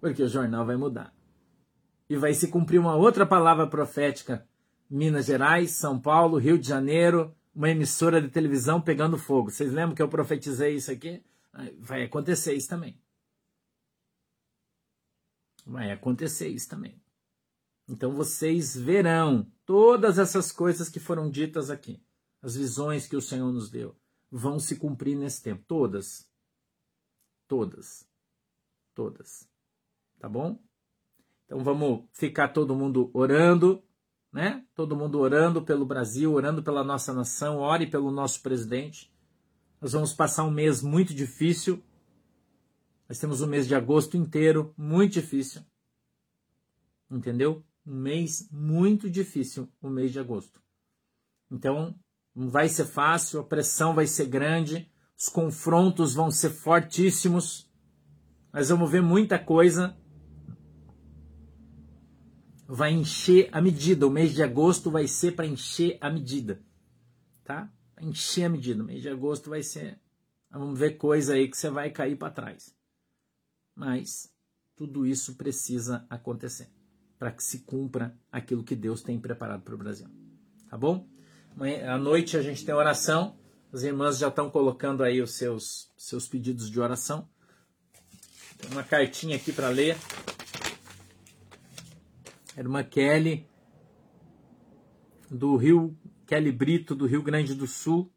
porque 0.00 0.22
o 0.22 0.28
jornal 0.28 0.64
vai 0.64 0.76
mudar. 0.76 1.14
E 2.08 2.16
vai 2.16 2.34
se 2.34 2.48
cumprir 2.48 2.78
uma 2.78 2.94
outra 2.94 3.26
palavra 3.26 3.66
profética. 3.66 4.46
Minas 4.88 5.26
Gerais, 5.26 5.72
São 5.72 6.00
Paulo, 6.00 6.38
Rio 6.38 6.58
de 6.58 6.68
Janeiro, 6.68 7.34
uma 7.54 7.70
emissora 7.70 8.20
de 8.20 8.28
televisão 8.28 8.80
pegando 8.80 9.18
fogo. 9.18 9.50
Vocês 9.50 9.72
lembram 9.72 9.94
que 9.94 10.02
eu 10.02 10.08
profetizei 10.08 10.74
isso 10.76 10.92
aqui? 10.92 11.24
Vai 11.78 12.04
acontecer 12.04 12.54
isso 12.54 12.68
também. 12.68 13.00
Vai 15.64 15.90
acontecer 15.90 16.48
isso 16.48 16.68
também. 16.68 17.00
Então 17.88 18.12
vocês 18.12 18.76
verão 18.76 19.50
todas 19.64 20.18
essas 20.18 20.52
coisas 20.52 20.88
que 20.88 21.00
foram 21.00 21.30
ditas 21.30 21.70
aqui. 21.70 22.00
As 22.42 22.54
visões 22.54 23.06
que 23.06 23.16
o 23.16 23.22
Senhor 23.22 23.50
nos 23.52 23.70
deu 23.70 23.96
vão 24.30 24.58
se 24.58 24.76
cumprir 24.76 25.16
nesse 25.16 25.42
tempo. 25.42 25.64
Todas. 25.66 26.28
Todas. 27.48 28.08
Todas. 28.94 29.48
Tá 30.18 30.28
bom? 30.28 30.58
Então 31.44 31.62
vamos 31.62 32.04
ficar 32.12 32.48
todo 32.48 32.74
mundo 32.74 33.10
orando, 33.14 33.82
né? 34.32 34.64
Todo 34.74 34.96
mundo 34.96 35.18
orando 35.20 35.62
pelo 35.62 35.86
Brasil, 35.86 36.32
orando 36.32 36.62
pela 36.62 36.82
nossa 36.82 37.12
nação, 37.12 37.58
ore 37.58 37.86
pelo 37.86 38.10
nosso 38.10 38.42
presidente. 38.42 39.12
Nós 39.80 39.92
vamos 39.92 40.12
passar 40.12 40.44
um 40.44 40.50
mês 40.50 40.82
muito 40.82 41.14
difícil. 41.14 41.82
Nós 43.08 43.18
temos 43.18 43.40
um 43.40 43.46
mês 43.46 43.68
de 43.68 43.74
agosto 43.74 44.16
inteiro 44.16 44.74
muito 44.76 45.12
difícil. 45.12 45.62
Entendeu? 47.10 47.64
Um 47.86 47.94
mês 47.94 48.48
muito 48.50 49.08
difícil, 49.08 49.68
o 49.80 49.88
mês 49.88 50.10
de 50.12 50.18
agosto. 50.18 50.60
Então, 51.50 51.94
não 52.34 52.48
vai 52.48 52.68
ser 52.68 52.84
fácil, 52.84 53.40
a 53.40 53.44
pressão 53.44 53.94
vai 53.94 54.06
ser 54.08 54.26
grande, 54.26 54.90
os 55.16 55.28
confrontos 55.28 56.14
vão 56.14 56.30
ser 56.30 56.50
fortíssimos. 56.50 57.70
Nós 58.52 58.68
vamos 58.70 58.90
ver 58.90 59.02
muita 59.02 59.38
coisa 59.38 59.96
vai 62.66 62.92
encher 62.92 63.48
a 63.52 63.60
medida. 63.60 64.06
O 64.06 64.10
mês 64.10 64.34
de 64.34 64.42
agosto 64.42 64.90
vai 64.90 65.06
ser 65.06 65.32
para 65.32 65.46
encher 65.46 65.98
a 66.00 66.10
medida. 66.10 66.60
Tá? 67.44 67.70
Encher 68.00 68.44
a 68.44 68.48
medida. 68.48 68.82
O 68.82 68.86
mês 68.86 69.02
de 69.02 69.08
agosto 69.08 69.50
vai 69.50 69.62
ser. 69.62 69.98
Vamos 70.50 70.78
ver 70.78 70.92
coisa 70.92 71.34
aí 71.34 71.48
que 71.48 71.56
você 71.56 71.70
vai 71.70 71.90
cair 71.90 72.16
para 72.16 72.32
trás. 72.32 72.74
Mas 73.74 74.32
tudo 74.74 75.06
isso 75.06 75.34
precisa 75.34 76.06
acontecer 76.08 76.68
para 77.18 77.32
que 77.32 77.42
se 77.42 77.60
cumpra 77.60 78.16
aquilo 78.30 78.62
que 78.62 78.76
Deus 78.76 79.02
tem 79.02 79.18
preparado 79.18 79.62
para 79.62 79.74
o 79.74 79.78
Brasil. 79.78 80.08
Tá 80.68 80.76
bom? 80.76 81.08
À 81.88 81.96
noite 81.96 82.36
a 82.36 82.42
gente 82.42 82.64
tem 82.64 82.74
oração. 82.74 83.38
As 83.72 83.82
irmãs 83.82 84.18
já 84.18 84.28
estão 84.28 84.50
colocando 84.50 85.02
aí 85.02 85.20
os 85.20 85.34
seus, 85.34 85.90
seus 85.96 86.28
pedidos 86.28 86.70
de 86.70 86.80
oração. 86.80 87.28
Tem 88.58 88.70
uma 88.70 88.82
cartinha 88.82 89.36
aqui 89.36 89.52
para 89.52 89.68
ler. 89.68 89.96
Irmã 92.56 92.82
Kelly, 92.82 93.46
do 95.30 95.56
Rio, 95.56 95.96
Kelly 96.26 96.52
Brito, 96.52 96.94
do 96.94 97.06
Rio 97.06 97.22
Grande 97.22 97.54
do 97.54 97.66
Sul. 97.66 98.10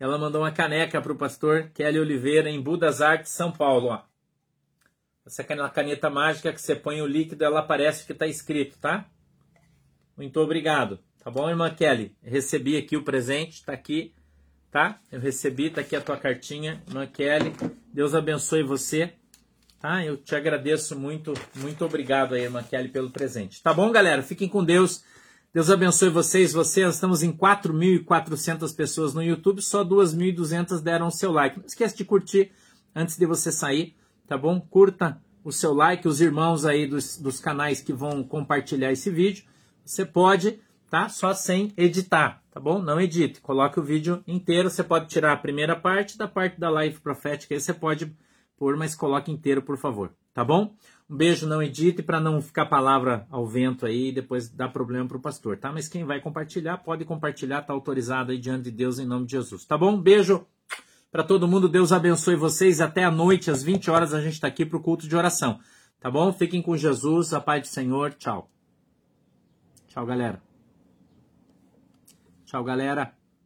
Ela 0.00 0.18
mandou 0.18 0.42
uma 0.42 0.50
caneca 0.50 1.00
para 1.00 1.12
o 1.12 1.16
pastor 1.16 1.70
Kelly 1.70 2.00
Oliveira, 2.00 2.50
em 2.50 2.60
Budas 2.60 3.00
Artes, 3.00 3.30
São 3.30 3.52
Paulo. 3.52 3.88
Ó. 3.88 4.02
Essa 5.24 5.44
caneta 5.44 6.10
mágica 6.10 6.52
que 6.52 6.60
você 6.60 6.74
põe 6.74 7.00
o 7.00 7.06
líquido, 7.06 7.44
ela 7.44 7.60
aparece 7.60 8.02
o 8.02 8.06
que 8.06 8.12
está 8.12 8.26
escrito, 8.26 8.76
tá? 8.78 9.08
Muito 10.16 10.40
obrigado. 10.40 10.98
Tá 11.22 11.30
bom, 11.30 11.48
irmã 11.48 11.72
Kelly? 11.72 12.16
Recebi 12.20 12.76
aqui 12.76 12.96
o 12.96 13.04
presente, 13.04 13.54
está 13.54 13.72
aqui, 13.72 14.12
tá? 14.72 15.00
Eu 15.12 15.20
recebi, 15.20 15.66
está 15.66 15.82
aqui 15.82 15.94
a 15.94 16.00
tua 16.00 16.16
cartinha, 16.16 16.82
irmã 16.88 17.06
Kelly. 17.06 17.52
Deus 17.94 18.12
abençoe 18.12 18.64
você. 18.64 19.14
Tá? 19.82 20.06
Eu 20.06 20.16
te 20.16 20.36
agradeço 20.36 20.96
muito, 20.96 21.34
muito 21.56 21.84
obrigado 21.84 22.34
aí, 22.34 22.42
irmã 22.42 22.62
Kelly, 22.62 22.88
pelo 22.88 23.10
presente. 23.10 23.60
Tá 23.60 23.74
bom, 23.74 23.90
galera? 23.90 24.22
Fiquem 24.22 24.48
com 24.48 24.64
Deus. 24.64 25.02
Deus 25.52 25.68
abençoe 25.70 26.08
vocês. 26.08 26.52
Vocês 26.52 26.94
estamos 26.94 27.24
em 27.24 27.32
4.400 27.32 28.72
pessoas 28.76 29.12
no 29.12 29.20
YouTube, 29.20 29.60
só 29.60 29.84
2.200 29.84 30.80
deram 30.80 31.08
o 31.08 31.10
seu 31.10 31.32
like. 31.32 31.58
Não 31.58 31.66
esquece 31.66 31.96
de 31.96 32.04
curtir 32.04 32.52
antes 32.94 33.16
de 33.18 33.26
você 33.26 33.50
sair, 33.50 33.96
tá 34.28 34.38
bom? 34.38 34.60
Curta 34.60 35.20
o 35.42 35.50
seu 35.50 35.74
like, 35.74 36.06
os 36.06 36.20
irmãos 36.20 36.64
aí 36.64 36.86
dos, 36.86 37.18
dos 37.18 37.40
canais 37.40 37.80
que 37.80 37.92
vão 37.92 38.22
compartilhar 38.22 38.92
esse 38.92 39.10
vídeo. 39.10 39.44
Você 39.84 40.06
pode 40.06 40.60
tá? 40.92 41.08
Só 41.08 41.32
sem 41.32 41.72
editar, 41.74 42.42
tá 42.52 42.60
bom? 42.60 42.78
Não 42.78 43.00
edite, 43.00 43.40
coloque 43.40 43.80
o 43.80 43.82
vídeo 43.82 44.22
inteiro. 44.28 44.68
Você 44.68 44.84
pode 44.84 45.08
tirar 45.08 45.32
a 45.32 45.36
primeira 45.38 45.74
parte 45.74 46.18
da 46.18 46.28
parte 46.28 46.60
da 46.60 46.68
live 46.68 47.00
profética, 47.00 47.54
aí 47.54 47.60
você 47.60 47.72
pode 47.72 48.14
mas 48.76 48.94
coloque 48.94 49.30
inteiro, 49.30 49.62
por 49.62 49.76
favor, 49.76 50.12
tá 50.32 50.44
bom? 50.44 50.74
Um 51.10 51.16
beijo, 51.16 51.46
não 51.46 51.62
edite 51.62 52.02
para 52.02 52.20
não 52.20 52.40
ficar 52.40 52.66
palavra 52.66 53.26
ao 53.30 53.46
vento 53.46 53.84
aí 53.84 54.08
e 54.08 54.12
depois 54.12 54.48
dar 54.48 54.68
problema 54.68 55.06
para 55.06 55.16
o 55.16 55.20
pastor, 55.20 55.58
tá? 55.58 55.72
Mas 55.72 55.88
quem 55.88 56.04
vai 56.04 56.20
compartilhar, 56.20 56.78
pode 56.78 57.04
compartilhar, 57.04 57.62
tá 57.62 57.72
autorizado 57.72 58.32
aí 58.32 58.38
diante 58.38 58.64
de 58.64 58.70
Deus 58.70 58.98
em 58.98 59.06
nome 59.06 59.26
de 59.26 59.32
Jesus, 59.32 59.64
tá 59.64 59.76
bom? 59.76 59.92
Um 59.92 60.00
beijo 60.00 60.46
para 61.10 61.22
todo 61.22 61.46
mundo, 61.46 61.68
Deus 61.68 61.92
abençoe 61.92 62.36
vocês. 62.36 62.80
Até 62.80 63.04
a 63.04 63.10
noite, 63.10 63.50
às 63.50 63.62
20 63.62 63.90
horas, 63.90 64.14
a 64.14 64.20
gente 64.22 64.34
está 64.34 64.46
aqui 64.46 64.64
para 64.64 64.78
o 64.78 64.82
culto 64.82 65.06
de 65.06 65.14
oração, 65.14 65.60
tá 66.00 66.10
bom? 66.10 66.32
Fiquem 66.32 66.62
com 66.62 66.76
Jesus, 66.76 67.34
a 67.34 67.40
paz 67.40 67.62
do 67.62 67.66
Senhor, 67.66 68.14
tchau. 68.14 68.50
Tchau, 69.88 70.06
galera. 70.06 70.42
Tchau, 72.46 72.64
galera. 72.64 73.21